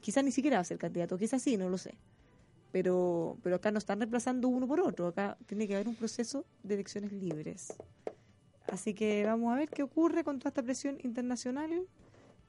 [0.00, 1.94] Quizás ni siquiera va a ser candidato, quizás sí, no lo sé
[2.76, 6.44] pero pero acá no están reemplazando uno por otro, acá tiene que haber un proceso
[6.62, 7.72] de elecciones libres.
[8.68, 11.70] Así que vamos a ver qué ocurre con toda esta presión internacional.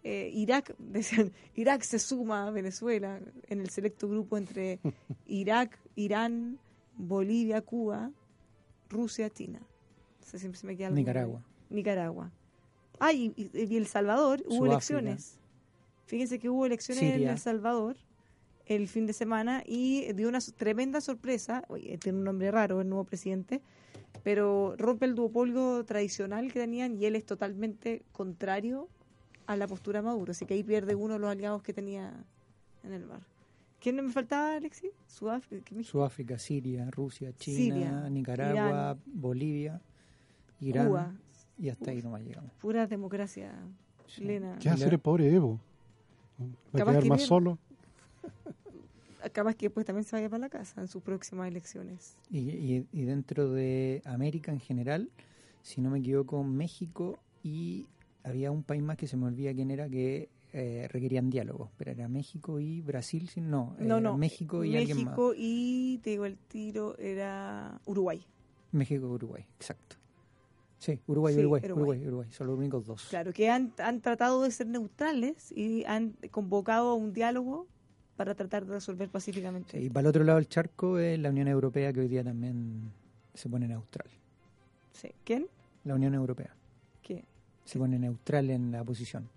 [0.09, 4.79] Eh, Irak, decían, Irak se suma a Venezuela en el selecto grupo entre
[5.27, 6.59] Irak, Irán,
[6.95, 8.11] Bolivia, Cuba,
[8.89, 9.59] Rusia, China.
[10.21, 11.43] O sea, siempre se me queda Nicaragua.
[11.69, 12.31] Nicaragua.
[12.99, 14.99] Ah, y, El Salvador hubo Sudáfrica.
[14.99, 15.39] elecciones.
[16.05, 17.27] Fíjense que hubo elecciones en.
[17.27, 17.97] El Salvador
[18.65, 21.65] el fin de semana y dio una tremenda sorpresa.
[21.67, 23.61] Oye, tiene un nombre raro el nuevo presidente,
[24.23, 28.87] pero rompe el duopolio tradicional que tenían y él es totalmente contrario
[29.47, 30.31] a la postura de Maduro.
[30.31, 32.13] Así que ahí pierde uno de los aliados que tenía
[32.83, 33.21] en el bar.
[33.79, 34.91] ¿Quién me faltaba, Alexis?
[35.07, 35.63] Sudáfrica.
[35.65, 35.91] ¿qué me dijiste?
[35.91, 39.01] Sudáfrica, Siria, Rusia, China, Siria, Nicaragua, Irán.
[39.05, 39.81] Bolivia,
[40.61, 40.87] Irán.
[40.87, 41.13] Cuba.
[41.57, 42.51] Y hasta ahí nomás llegamos.
[42.61, 43.51] Pura democracia
[44.07, 44.57] chilena.
[44.59, 45.59] ¿Qué va a hacer el pobre Evo?
[46.75, 47.27] ¿Va a quedar que más bien.
[47.27, 47.57] solo?
[49.33, 52.15] Capaz que después también se vaya para la casa en sus próximas elecciones.
[52.29, 55.09] Y, y- y dentro de América en general,
[55.61, 57.87] si no me equivoco, México y
[58.27, 61.71] había un país más que se me olvida quién era que eh, requerían diálogo.
[61.77, 64.17] Pero era México y Brasil, si- no, No, era no.
[64.17, 65.05] México y alguien más.
[65.05, 68.25] México y, te digo el tiro, era Uruguay.
[68.71, 69.95] México y Uruguay, exacto.
[70.79, 71.81] Sí, Uruguay, Sí, Uruguay, Uruguay.
[71.81, 73.07] Uruguay, Uruguay, son los únicos dos.
[73.09, 77.65] Claro, que han, han tratado de ser neutrales y han convocado a un diálogo
[78.15, 79.79] para tratar de resolver pacíficamente.
[79.79, 82.23] Sí, y para el otro lado del charco es la Unión Europea que hoy día
[82.23, 82.91] también
[83.33, 84.07] se pone neutral.
[84.91, 85.09] Sí.
[85.23, 85.47] ¿Quién?
[85.83, 86.55] La Unión Europea.
[87.67, 89.29] Se pone neutral en la posición.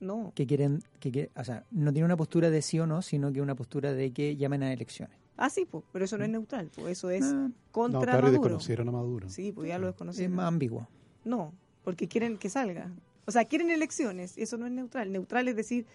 [0.00, 0.32] No.
[0.34, 3.32] Que quieren, que, que- o sea, no tiene una postura de sí o no, sino
[3.32, 5.16] que una postura de que llamen a elecciones.
[5.36, 8.18] Ah, sí, pues, pero eso no es neutral, pues eso es Ah, No, contra claro,
[8.18, 8.42] y Maduro.
[8.42, 9.28] desconocieron a Maduro.
[9.28, 10.36] Sí, pues ya lo es desconocieron.
[10.36, 10.88] más ambiguo.
[11.24, 11.52] No,
[11.84, 12.90] porque quieren que salga.
[13.26, 15.12] O sea, quieren elecciones, y eso no es neutral.
[15.12, 15.86] Neutral es decir,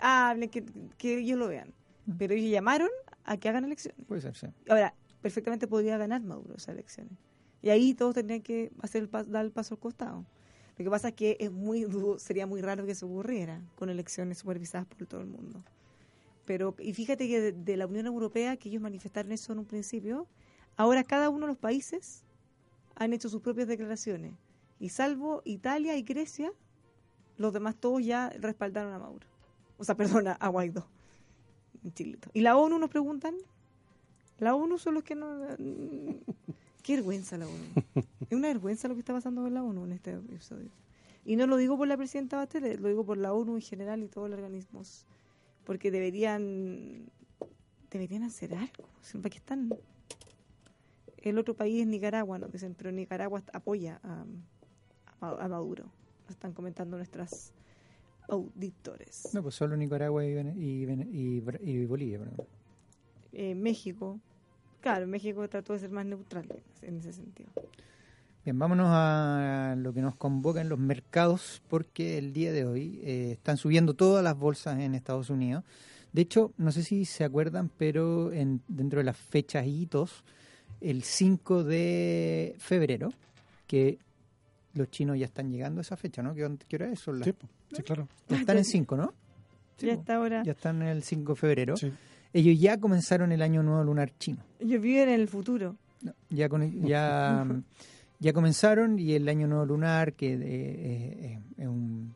[0.00, 0.64] hablen, que,
[0.98, 1.72] que ellos lo vean.
[2.18, 2.88] Pero ellos llamaron
[3.24, 4.04] a que hagan elecciones.
[4.06, 4.46] Puede ser, sí.
[4.68, 7.12] Ahora, perfectamente podría ganar Maduro esas elecciones.
[7.62, 10.24] Y ahí todos tendrían que hacer el pas- dar el paso al costado.
[10.78, 11.86] Lo que pasa es que es muy
[12.18, 15.62] sería muy raro que eso ocurriera con elecciones supervisadas por todo el mundo.
[16.44, 20.26] Pero, y fíjate que de, la Unión Europea, que ellos manifestaron eso en un principio,
[20.76, 22.24] ahora cada uno de los países
[22.96, 24.34] han hecho sus propias declaraciones.
[24.80, 26.52] Y salvo Italia y Grecia,
[27.36, 29.26] los demás todos ya respaldaron a Maduro.
[29.78, 30.86] O sea, perdona, a Guaidó.
[31.84, 32.30] En Chilito.
[32.32, 33.34] Y la ONU nos preguntan,
[34.38, 35.46] la ONU son los que no...
[36.82, 37.64] Qué vergüenza la ONU.
[38.30, 40.70] Es una vergüenza lo que está pasando con la ONU en este episodio.
[41.24, 44.02] Y no lo digo por la presidenta Bachelet, lo digo por la ONU en general
[44.02, 45.04] y todos los organismos.
[45.64, 47.04] Porque deberían
[47.90, 48.88] deberían hacer algo.
[49.12, 49.68] ¿Para qué están?
[51.18, 54.24] El otro país es Nicaragua, nos dicen, pero Nicaragua apoya a,
[55.20, 55.84] a- a Maduro.
[56.22, 57.52] Nos están comentando nuestras
[58.28, 59.28] auditores.
[59.34, 62.18] No, pues solo Nicaragua y, y, y Bolivia.
[62.18, 62.46] perdón.
[63.32, 64.18] Eh, México,
[64.82, 66.44] claro, México trató de ser más neutral
[66.82, 67.48] en ese sentido.
[68.44, 73.00] Bien, vámonos a lo que nos convoca en los mercados, porque el día de hoy
[73.04, 75.62] eh, están subiendo todas las bolsas en Estados Unidos.
[76.12, 80.24] De hecho, no sé si se acuerdan, pero en, dentro de las fechas y hitos,
[80.80, 83.10] el 5 de febrero,
[83.68, 83.98] que
[84.74, 86.34] los chinos ya están llegando a esa fecha, ¿no?
[86.34, 86.98] ¿Qué, qué hora es?
[86.98, 87.34] Son las- Sí,
[87.72, 88.08] sí, claro.
[88.28, 89.14] ya están en 5, ¿no?
[89.76, 90.42] Sí, ya está ahora.
[90.44, 91.76] Ya están en el 5 de febrero.
[91.76, 91.92] Sí.
[92.32, 94.38] Ellos ya comenzaron el año nuevo lunar chino.
[94.58, 95.76] Ellos viven en el futuro.
[96.02, 97.46] No, ya, con- ya,
[98.20, 102.14] ya comenzaron y el año nuevo lunar, que eh, eh, es, un-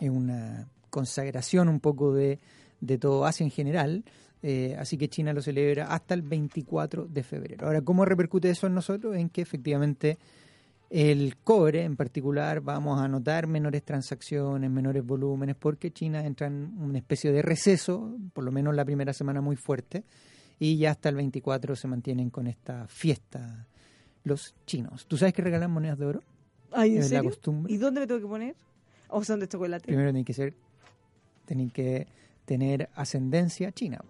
[0.00, 2.38] es una consagración un poco de,
[2.80, 4.04] de todo Asia en general,
[4.42, 7.66] eh, así que China lo celebra hasta el 24 de febrero.
[7.66, 9.16] Ahora, ¿cómo repercute eso en nosotros?
[9.16, 10.18] En que efectivamente
[10.90, 16.74] el cobre en particular vamos a notar menores transacciones, menores volúmenes, porque China entra en
[16.78, 20.04] una especie de receso, por lo menos la primera semana muy fuerte,
[20.58, 23.66] y ya hasta el 24 se mantienen con esta fiesta
[24.24, 25.06] los chinos.
[25.06, 26.20] ¿Tú sabes que regalan monedas de oro?
[26.72, 27.30] Ay, ¿en Es la serio?
[27.30, 27.72] costumbre.
[27.72, 28.56] ¿Y dónde me tengo que poner?
[29.08, 29.86] ¿O son de chocolate?
[29.86, 30.54] Primero tienen que ser,
[31.44, 32.06] tienen que
[32.44, 34.00] tener ascendencia china.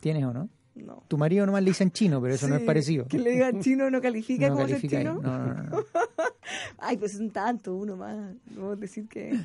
[0.00, 0.48] ¿Tienes o no?
[0.82, 1.02] No.
[1.08, 3.06] Tu marido nomás le dicen chino, pero eso no es Sí, parecido.
[3.06, 5.20] Que le digan chino no califica no como califica ser chino.
[5.20, 5.84] No, no.
[6.78, 8.34] Ay, pues es un tanto, uno más.
[8.56, 9.38] No decir que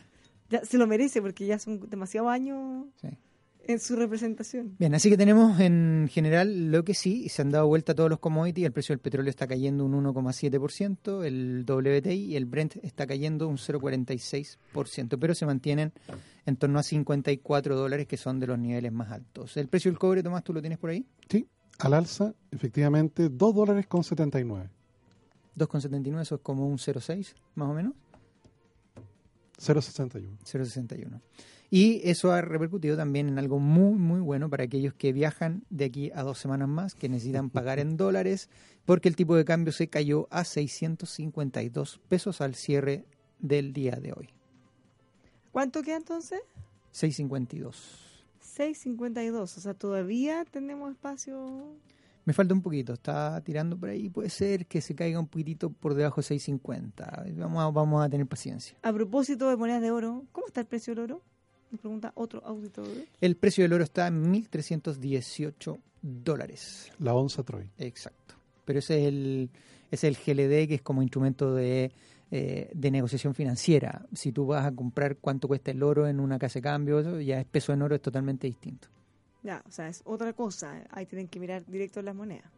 [0.49, 3.09] ya se lo merece porque ya son demasiados años Sí.
[3.67, 4.75] En su representación.
[4.77, 8.19] Bien, así que tenemos en general lo que sí, se han dado vuelta todos los
[8.19, 13.07] commodities, el precio del petróleo está cayendo un 1,7%, el WTI y el Brent está
[13.07, 15.93] cayendo un 0,46%, pero se mantienen
[16.45, 19.57] en torno a 54 dólares, que son de los niveles más altos.
[19.57, 21.05] El precio del cobre, Tomás, ¿tú lo tienes por ahí?
[21.29, 21.47] Sí,
[21.79, 24.69] al alza, efectivamente, 2 dólares con 79.
[25.57, 27.93] 2,79, eso es como un 0,6 más o menos.
[29.57, 30.37] 0,61.
[30.43, 31.21] 0,61.
[31.69, 35.85] Y eso ha repercutido también en algo muy, muy bueno para aquellos que viajan de
[35.85, 38.49] aquí a dos semanas más, que necesitan pagar en dólares,
[38.85, 43.05] porque el tipo de cambio se cayó a 652 pesos al cierre
[43.39, 44.29] del día de hoy.
[45.51, 46.41] ¿Cuánto queda entonces?
[46.91, 48.05] 652.
[48.57, 49.35] 6.52.
[49.41, 51.77] O sea, todavía tenemos espacio.
[52.25, 55.69] Me falta un poquito, está tirando por ahí, puede ser que se caiga un poquitito
[55.69, 57.25] por debajo de 650.
[57.35, 58.75] Vamos a, vamos a tener paciencia.
[58.81, 61.21] A propósito de monedas de oro, ¿cómo está el precio del oro?
[61.77, 62.87] Pregunta otro auditor.
[63.21, 66.91] El precio del oro está en 1.318 dólares.
[66.99, 67.69] La onza Troy.
[67.77, 68.35] Exacto.
[68.65, 69.49] Pero ese es el,
[69.91, 71.91] ese es el GLD, que es como instrumento de,
[72.31, 74.05] eh, de negociación financiera.
[74.13, 77.39] Si tú vas a comprar cuánto cuesta el oro en una casa de cambio, ya
[77.39, 78.87] es peso en oro, es totalmente distinto.
[79.43, 80.83] Ya, o sea, es otra cosa.
[80.89, 82.49] Ahí tienen que mirar directo las monedas.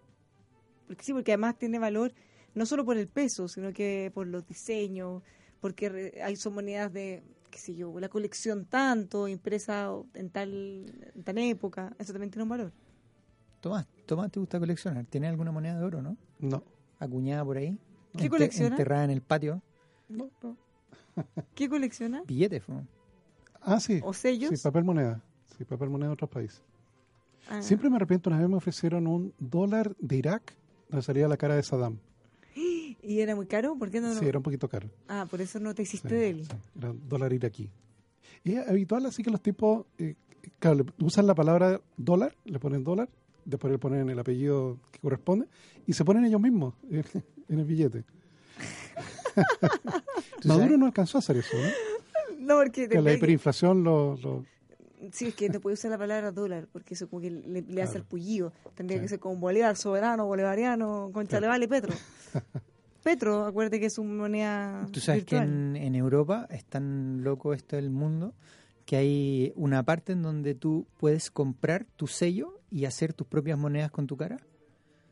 [0.87, 2.13] Porque sí, porque además tiene valor
[2.55, 5.21] no solo por el peso, sino que por los diseños,
[5.59, 11.11] porque re- hay son monedas de, qué sé yo, la colección tanto, impresa en tal,
[11.15, 11.93] en tal época.
[11.99, 12.71] Eso también tiene un valor.
[13.61, 15.05] Tomás, Tomás, ¿te gusta coleccionar?
[15.05, 16.15] ¿Tienes alguna moneda de oro, no?
[16.39, 16.63] No.
[16.99, 17.77] Acuñada por ahí.
[18.13, 18.69] ¿Qué Ente- colecciona?
[18.75, 19.61] Enterrada en el patio.
[20.09, 20.55] No, no.
[21.55, 22.23] ¿Qué colecciona?
[22.25, 22.87] Billetes, ¿no?
[23.61, 23.99] Ah, sí.
[24.03, 24.51] ¿O sellos?
[24.51, 25.21] Sí, papel moneda.
[25.57, 26.63] Sí, papel moneda de otros países.
[27.49, 27.61] Ah.
[27.61, 30.53] Siempre me arrepiento, una vez me ofrecieron un dólar de Irak,
[30.89, 31.97] donde salía la cara de Saddam.
[33.01, 33.75] ¿Y era muy caro?
[33.77, 34.13] ¿Por qué no?
[34.15, 34.89] Sí, era un poquito caro.
[35.07, 36.45] Ah, por eso no te hiciste Sí, de él.
[36.45, 37.69] sí, era dólar iraquí.
[38.43, 40.15] Y es habitual así que los tipos, eh,
[40.59, 43.09] claro, usan la palabra dólar, le ponen dólar,
[43.45, 45.47] después le ponen el apellido que corresponde
[45.85, 47.03] y se ponen ellos mismos en,
[47.49, 48.03] en el billete.
[50.41, 51.69] ¿Tú Maduro no alcanzó a hacer eso, ¿no?
[52.39, 54.17] No, porque Que la hiperinflación lo...
[54.17, 54.45] lo-
[55.11, 57.81] Sí, es que no puede usar la palabra dólar, porque eso como que le, le
[57.83, 58.51] hace el pullido.
[58.73, 59.03] Tendría Sí.
[59.03, 61.93] que ser como Bolívar, soberano, bolivariano, concha le vale, Petro.
[63.07, 67.53] Petro, acuérdate que es una moneda Tú sabes que en, en Europa es tan loco
[67.53, 68.33] esto del mundo
[68.85, 73.57] que hay una parte en donde tú puedes comprar tu sello y hacer tus propias
[73.57, 74.41] monedas con tu cara.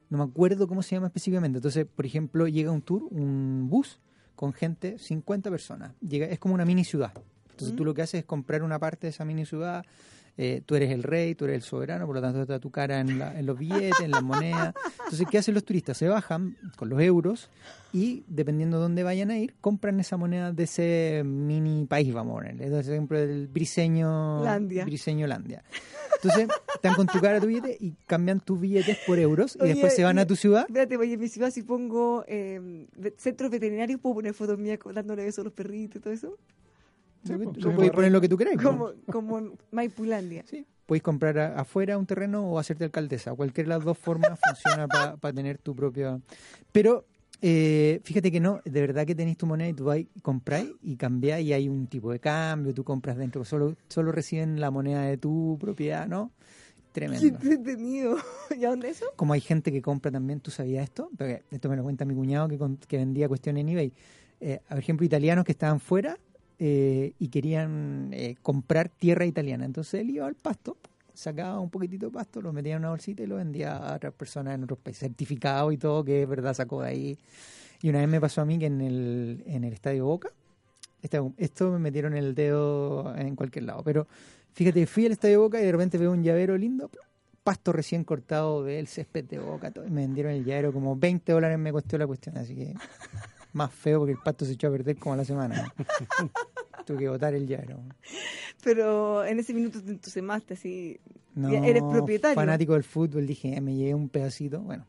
[0.09, 1.59] No me acuerdo cómo se llama específicamente.
[1.59, 4.01] Entonces, por ejemplo, llega un tour, un bus
[4.35, 5.93] con gente, 50 personas.
[6.01, 7.13] Llega, es como una mini ciudad.
[7.51, 9.85] Entonces tú lo que haces es comprar una parte de esa mini ciudad.
[10.37, 12.99] Eh, tú eres el rey, tú eres el soberano, por lo tanto está tu cara
[12.99, 14.73] en, la- en los billetes, en las monedas.
[15.05, 15.97] Entonces, ¿qué hacen los turistas?
[15.97, 17.49] Se bajan con los euros
[17.93, 22.33] y dependiendo de dónde vayan a ir, compran esa moneda de ese mini país, vamos
[22.33, 22.65] a ponerle.
[22.65, 24.83] Entonces, ejemplo, el briseño Landia.
[24.85, 25.63] Briseño Landia.
[26.21, 29.71] Entonces, están con tu cara tu billete y cambian tus billetes por euros y Oye,
[29.73, 30.65] después se van a y- tu ciudad.
[30.67, 35.23] Espérate, oye, en mi ciudad si pongo eh, centros veterinarios, ¿puedo poner fotos mías dándole
[35.23, 36.37] besos a los perritos y todo eso?
[37.25, 38.61] Sí, Lo que- pues, lo poner lo que tú queráis.
[38.61, 40.43] Como, como Maipulandia.
[40.47, 43.33] Sí, puedes comprar a- afuera un terreno o hacerte alcaldesa.
[43.33, 46.19] Cualquiera de las dos formas funciona para tener tu propia...
[46.71, 47.05] Pero
[47.41, 50.69] Eh, fíjate que no, de verdad que tenéis tu moneda y tú vas y compráis
[50.81, 54.71] y cambiáis y hay un tipo de cambio, tú compras dentro, solo, solo reciben la
[54.71, 56.31] moneda de tu propiedad, ¿no?
[56.93, 57.27] Qué Tremendo.
[57.27, 58.15] entretenido.
[58.57, 59.05] ¿Ya dónde eso?
[59.17, 61.09] Como hay gente que compra también, ¿tú sabías esto?
[61.17, 63.93] Porque esto me lo cuenta mi cuñado que, con- que vendía cuestiones en eBay.
[64.39, 66.17] Eh, por ejemplo, italianos que estaban fuera
[66.57, 69.65] eh, y querían eh, comprar tierra italiana.
[69.65, 70.77] Entonces él iba al pasto,
[71.13, 74.13] sacaba un poquitito de pasto, lo metía en una bolsita y lo vendía a otras
[74.13, 77.17] personas en otros países, certificado y todo, que es verdad sacó de ahí.
[77.81, 80.29] Y una vez me pasó a mí que en el, en el Estadio Boca,
[81.01, 84.07] esto, esto me metieron el dedo en cualquier lado, pero
[84.53, 86.89] fíjate, fui al Estadio Boca y de repente veo un llavero lindo,
[87.43, 91.31] pasto recién cortado del césped de Boca, todo, y me vendieron el llavero, como 20
[91.31, 92.73] dólares me costó la cuestión, así que
[93.55, 95.73] más feo porque el pasto se echó a perder como a la semana.
[96.85, 97.79] Tuve que botar el llavero.
[98.63, 100.99] Pero en ese minuto te entusiasmaste así.
[101.33, 102.35] No, eres propietario.
[102.35, 104.85] fanático del fútbol, dije, "Eh, me llevé un pedacito, bueno.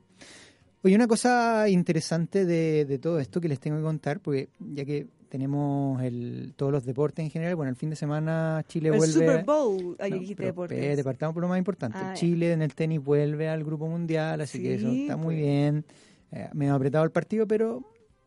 [0.82, 4.84] Oye, una cosa interesante de, de todo esto que les tengo que contar, porque ya
[4.84, 8.96] que tenemos el, todos los deportes en general, bueno, el fin de semana Chile el
[8.96, 9.12] vuelve...
[9.12, 9.96] Super Bowl.
[9.98, 10.78] Ahí No, dijiste deportes.
[10.78, 11.98] espérate, partamos por lo más importante.
[12.00, 12.12] Ah.
[12.14, 15.36] Chile en el tenis vuelve al grupo mundial, así que eso Sí, está muy pues.
[15.38, 15.84] bien.
[16.30, 17.82] Eh, me ha apretado el partido, pero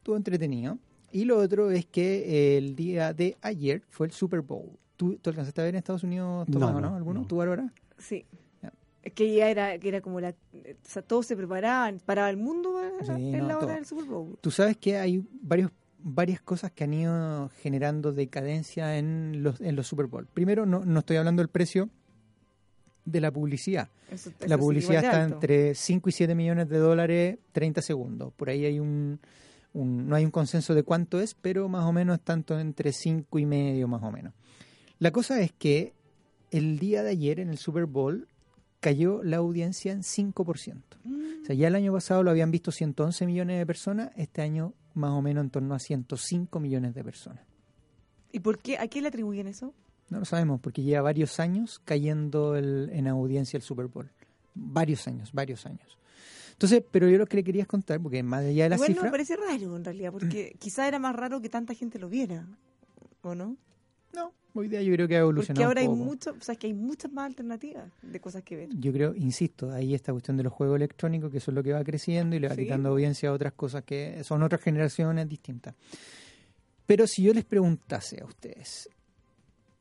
[0.10, 0.78] estuvo entretenido.
[1.12, 4.70] Y lo otro es que el día de ayer fue el Super Bowl.
[4.97, 6.89] ¿Tú, tú alcanzaste a ver en Estados Unidos, Tomás, No, no?
[6.89, 7.22] no, ¿Alguno?
[7.22, 7.28] no.
[7.28, 7.72] ¿Tú, Bárbara?
[7.97, 8.26] Sí.
[9.01, 10.30] Es que ya era, que era como la.
[10.32, 10.36] O
[10.84, 13.76] sea, todos se preparaban, paraba el mundo Sí, en no, la hora todo.
[13.76, 14.38] del Super Bowl.
[14.41, 19.76] Tú sabes que hay varios varias cosas que han ido generando decadencia en los, en
[19.78, 20.28] los Super Bowl.
[20.34, 21.89] Primero, no, no estoy hablando del precio
[23.05, 23.89] de la publicidad.
[24.12, 25.36] Eso- La eso publicidad está alto.
[25.36, 28.34] entre 5 y 7 millones de dólares 30 segundos.
[28.34, 29.20] Por ahí hay un,
[29.74, 33.39] un- no hay un consenso de cuánto es, pero más o menos tanto entre 5
[33.39, 34.34] y medio más o menos.
[34.99, 35.93] La cosa es que
[36.51, 38.28] el día de ayer en el Super Bowl
[38.80, 40.97] cayó la audiencia en 5%.
[41.41, 44.74] O sea, ya el año pasado lo habían visto 111 millones de personas, este año
[44.93, 47.43] más o menos en torno a 105 millones de personas.
[48.32, 48.78] ¿Y por qué?
[48.78, 49.74] ¿A qué le atribuyen eso?
[50.09, 54.09] No lo sabemos, porque lleva varios años cayendo el- en audiencia el Super Bowl.
[54.55, 55.97] Varios años, varios años.
[56.60, 58.95] Entonces, pero yo lo que le quería contar, porque más allá de la Igual no
[58.95, 62.10] cifra, me parece raro en realidad, porque quizá era más raro que tanta gente lo
[62.10, 62.45] viera,
[63.22, 63.55] ¿o no?
[64.14, 66.05] no, hoy día yo creo que ha evolucionado Porque ahora hay un poco.
[66.05, 68.70] mucho, o sea, que hay muchas más alternativas de cosas que ver.
[68.78, 71.72] Yo creo, insisto, ahí esta cuestión de los juegos electrónicos, que eso es lo que
[71.72, 72.64] va creciendo y le va Sí.
[72.64, 75.76] quitando audiencia a otras cosas que son otras generaciones distintas.
[76.86, 78.89] Pero si yo les preguntase a ustedes,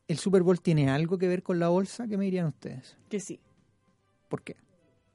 [0.06, 2.06] ¿el Super Bowl tiene algo que ver con la bolsa?
[2.06, 2.96] ¿Qué me dirían ustedes?
[3.08, 3.40] Que sí,
[4.28, 4.54] ¿Por qué?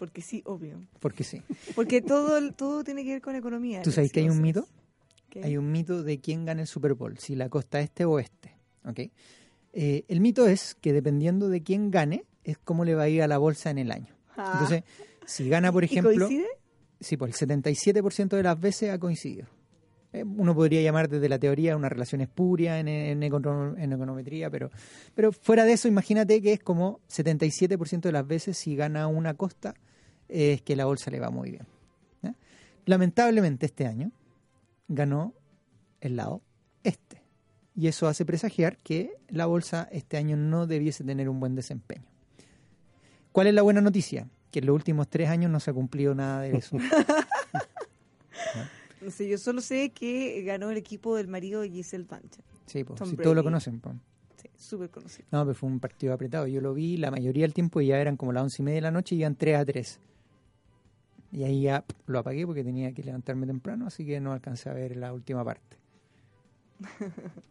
[0.03, 0.81] Porque sí, obvio.
[0.99, 1.41] Porque sí.
[1.75, 3.81] Porque todo todo tiene que ver con economía.
[3.83, 4.67] ¿Tú sabes que hay un mito?
[5.29, 5.41] ¿Qué?
[5.45, 8.53] Hay un mito de quién gana el Super Bowl, si la costa este o este.
[8.85, 8.99] ¿ok?
[9.71, 13.21] Eh, el mito es que dependiendo de quién gane, es cómo le va a ir
[13.23, 14.13] a la bolsa en el año.
[14.35, 14.49] Ah.
[14.55, 14.83] Entonces,
[15.25, 16.47] si gana, por ¿Y ejemplo, coincide?
[16.99, 19.47] sí, por el 77% de las veces ha coincidido.
[20.11, 24.51] Eh, Uno podría llamar desde la teoría una relación espuria en, en, econo- en econometría,
[24.51, 24.69] pero,
[25.15, 29.33] pero fuera de eso, imagínate que es como 77% de las veces si gana una
[29.33, 29.73] costa,
[30.33, 31.65] es que la bolsa le va muy bien.
[32.21, 32.35] ¿ya?
[32.85, 34.11] Lamentablemente este año
[34.87, 35.33] ganó
[36.01, 36.41] el lado
[36.83, 37.21] este.
[37.75, 42.05] Y eso hace presagiar que la bolsa este año no debiese tener un buen desempeño.
[43.31, 44.27] ¿Cuál es la buena noticia?
[44.51, 46.77] Que en los últimos tres años no se ha cumplido nada de eso.
[49.01, 52.41] No sé, yo solo sé que ganó el equipo del marido de Giselle Bunchen.
[52.65, 53.81] Sí, pues, si todos lo conocen.
[53.81, 53.95] pues.
[54.41, 55.27] Sí, súper conocido.
[55.29, 56.47] No, pero fue un partido apretado.
[56.47, 58.75] Yo lo vi la mayoría del tiempo y ya eran como las once y media
[58.75, 59.99] de la noche y iban 3 a 3.
[61.33, 64.73] Y ahí ya lo apagué porque tenía que levantarme temprano, así que no alcancé a
[64.73, 65.77] ver la última parte.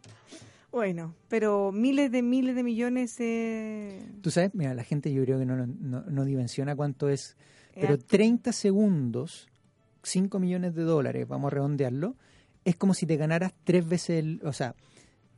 [0.73, 5.39] Bueno, pero miles de miles de millones eh, Tú sabes, mira, la gente yo creo
[5.39, 7.37] que no, no, no dimensiona cuánto es,
[7.75, 8.07] pero harto.
[8.07, 9.49] 30 segundos,
[10.03, 12.17] 5 millones de dólares, vamos a redondearlo,
[12.65, 14.75] es como si te ganaras tres veces el, o sea,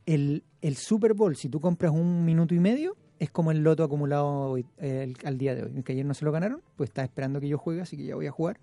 [0.05, 3.83] el, el Super Bowl, si tú compras un minuto y medio, es como el loto
[3.83, 5.83] acumulado hoy, eh, el- al día de hoy.
[5.83, 8.15] Que ayer no se lo ganaron, pues está esperando que yo juegue, así que ya
[8.15, 8.59] voy a jugar.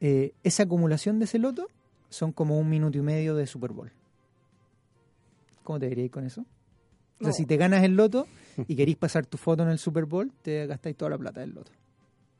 [0.00, 1.68] Eh, esa acumulación de ese loto
[2.08, 3.92] son como un minuto y medio de Super Bowl.
[5.62, 6.40] ¿Cómo te diríais con eso?
[6.42, 7.32] O sea, No.
[7.32, 8.26] si te ganas el loto
[8.66, 11.50] y queréis pasar tu foto en el Super Bowl, te gastáis toda la plata del
[11.54, 11.70] loto.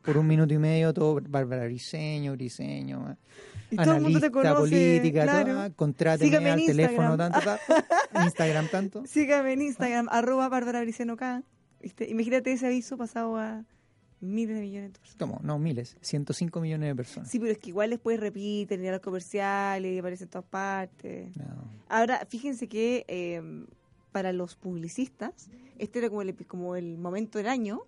[0.03, 3.17] Por un minuto y medio, todo Bárbara Briseño, Briseño,
[3.71, 5.55] Y todo el mundo te conoce, política, claro.
[5.55, 7.59] todo, contráteme al teléfono tanto, ta-
[8.25, 9.05] Instagram tanto.
[9.07, 11.43] Sígame en Instagram, arroba Bárbara Briceno K.
[11.83, 12.09] ¿Viste?
[12.11, 13.65] Imagínate ese aviso pasado a
[14.21, 15.19] miles de millones de personas.
[15.19, 15.41] ¿Cómo?
[15.43, 17.31] No, miles, 105 millones de personas.
[17.31, 20.47] Sí, pero es que igual después repiten, y a los comerciales, y aparecen en todas
[20.49, 21.37] partes.
[21.37, 21.45] No.
[21.89, 23.41] Ahora, fíjense que eh,
[24.13, 25.49] para los publicistas,
[25.79, 27.83] este era como el, como el momento del año,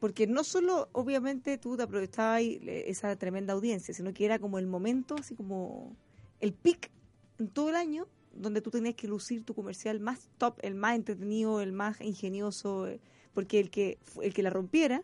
[0.00, 4.58] porque no solo obviamente tú te aprovechabas le- esa tremenda audiencia, sino que era como
[4.58, 5.96] el momento, así como
[6.40, 6.90] el pic
[7.38, 10.94] en todo el año, donde tú tenías que lucir tu comercial más top, el más
[10.96, 13.00] entretenido, el más ingenioso, eh,
[13.34, 15.02] porque el que, el que la rompiera,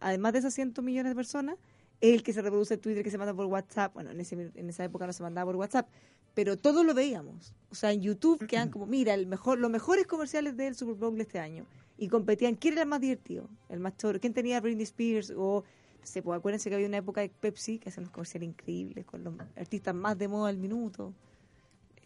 [0.00, 1.56] además de esas cientos millones de personas,
[2.00, 3.92] es el que se reproduce en Twitter, que se manda por WhatsApp.
[3.92, 5.88] Bueno, en, ese, en esa época no se mandaba por WhatsApp,
[6.34, 7.54] pero todos lo veíamos.
[7.70, 11.20] O sea, en YouTube quedan como, mira, el mejor, los mejores comerciales del Super Bowl
[11.20, 11.66] este año.
[11.98, 13.48] Y competían, ¿quién era el más divertido?
[13.68, 14.18] El más choro.
[14.20, 15.32] ¿Quién tenía Britney Spears?
[15.36, 15.64] O,
[16.00, 19.04] no sé, pues acuérdense que había una época de Pepsi que hacían unos comerciales increíbles
[19.04, 21.12] con los artistas más de moda al minuto.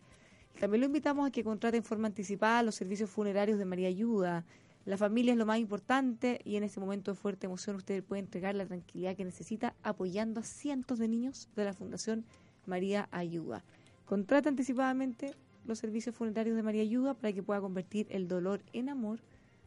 [0.59, 4.45] También lo invitamos a que contrate en forma anticipada los servicios funerarios de María Ayuda.
[4.85, 8.21] La familia es lo más importante y en este momento de fuerte emoción usted puede
[8.21, 12.25] entregar la tranquilidad que necesita apoyando a cientos de niños de la Fundación
[12.65, 13.63] María Ayuda.
[14.05, 15.33] Contrata anticipadamente
[15.65, 19.19] los servicios funerarios de María Ayuda para que pueda convertir el dolor en amor,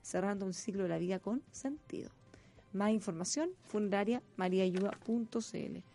[0.02, 2.10] cerrando un ciclo de la vida con sentido.
[2.72, 5.91] Más información, funeraria mariaayuda.cl.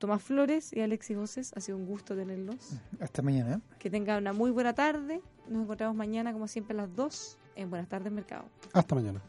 [0.00, 2.80] Tomás Flores y Alexis Voces, ha sido un gusto tenerlos.
[3.00, 3.60] Hasta mañana.
[3.78, 5.20] Que tengan una muy buena tarde.
[5.46, 8.46] Nos encontramos mañana, como siempre, a las 2 en Buenas tardes Mercado.
[8.72, 9.20] Hasta mañana.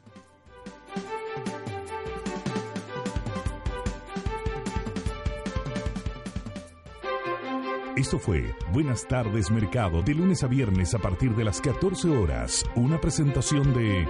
[7.98, 12.64] Esto fue Buenas tardes Mercado, de lunes a viernes a partir de las 14 horas.
[12.78, 14.08] Una presentación de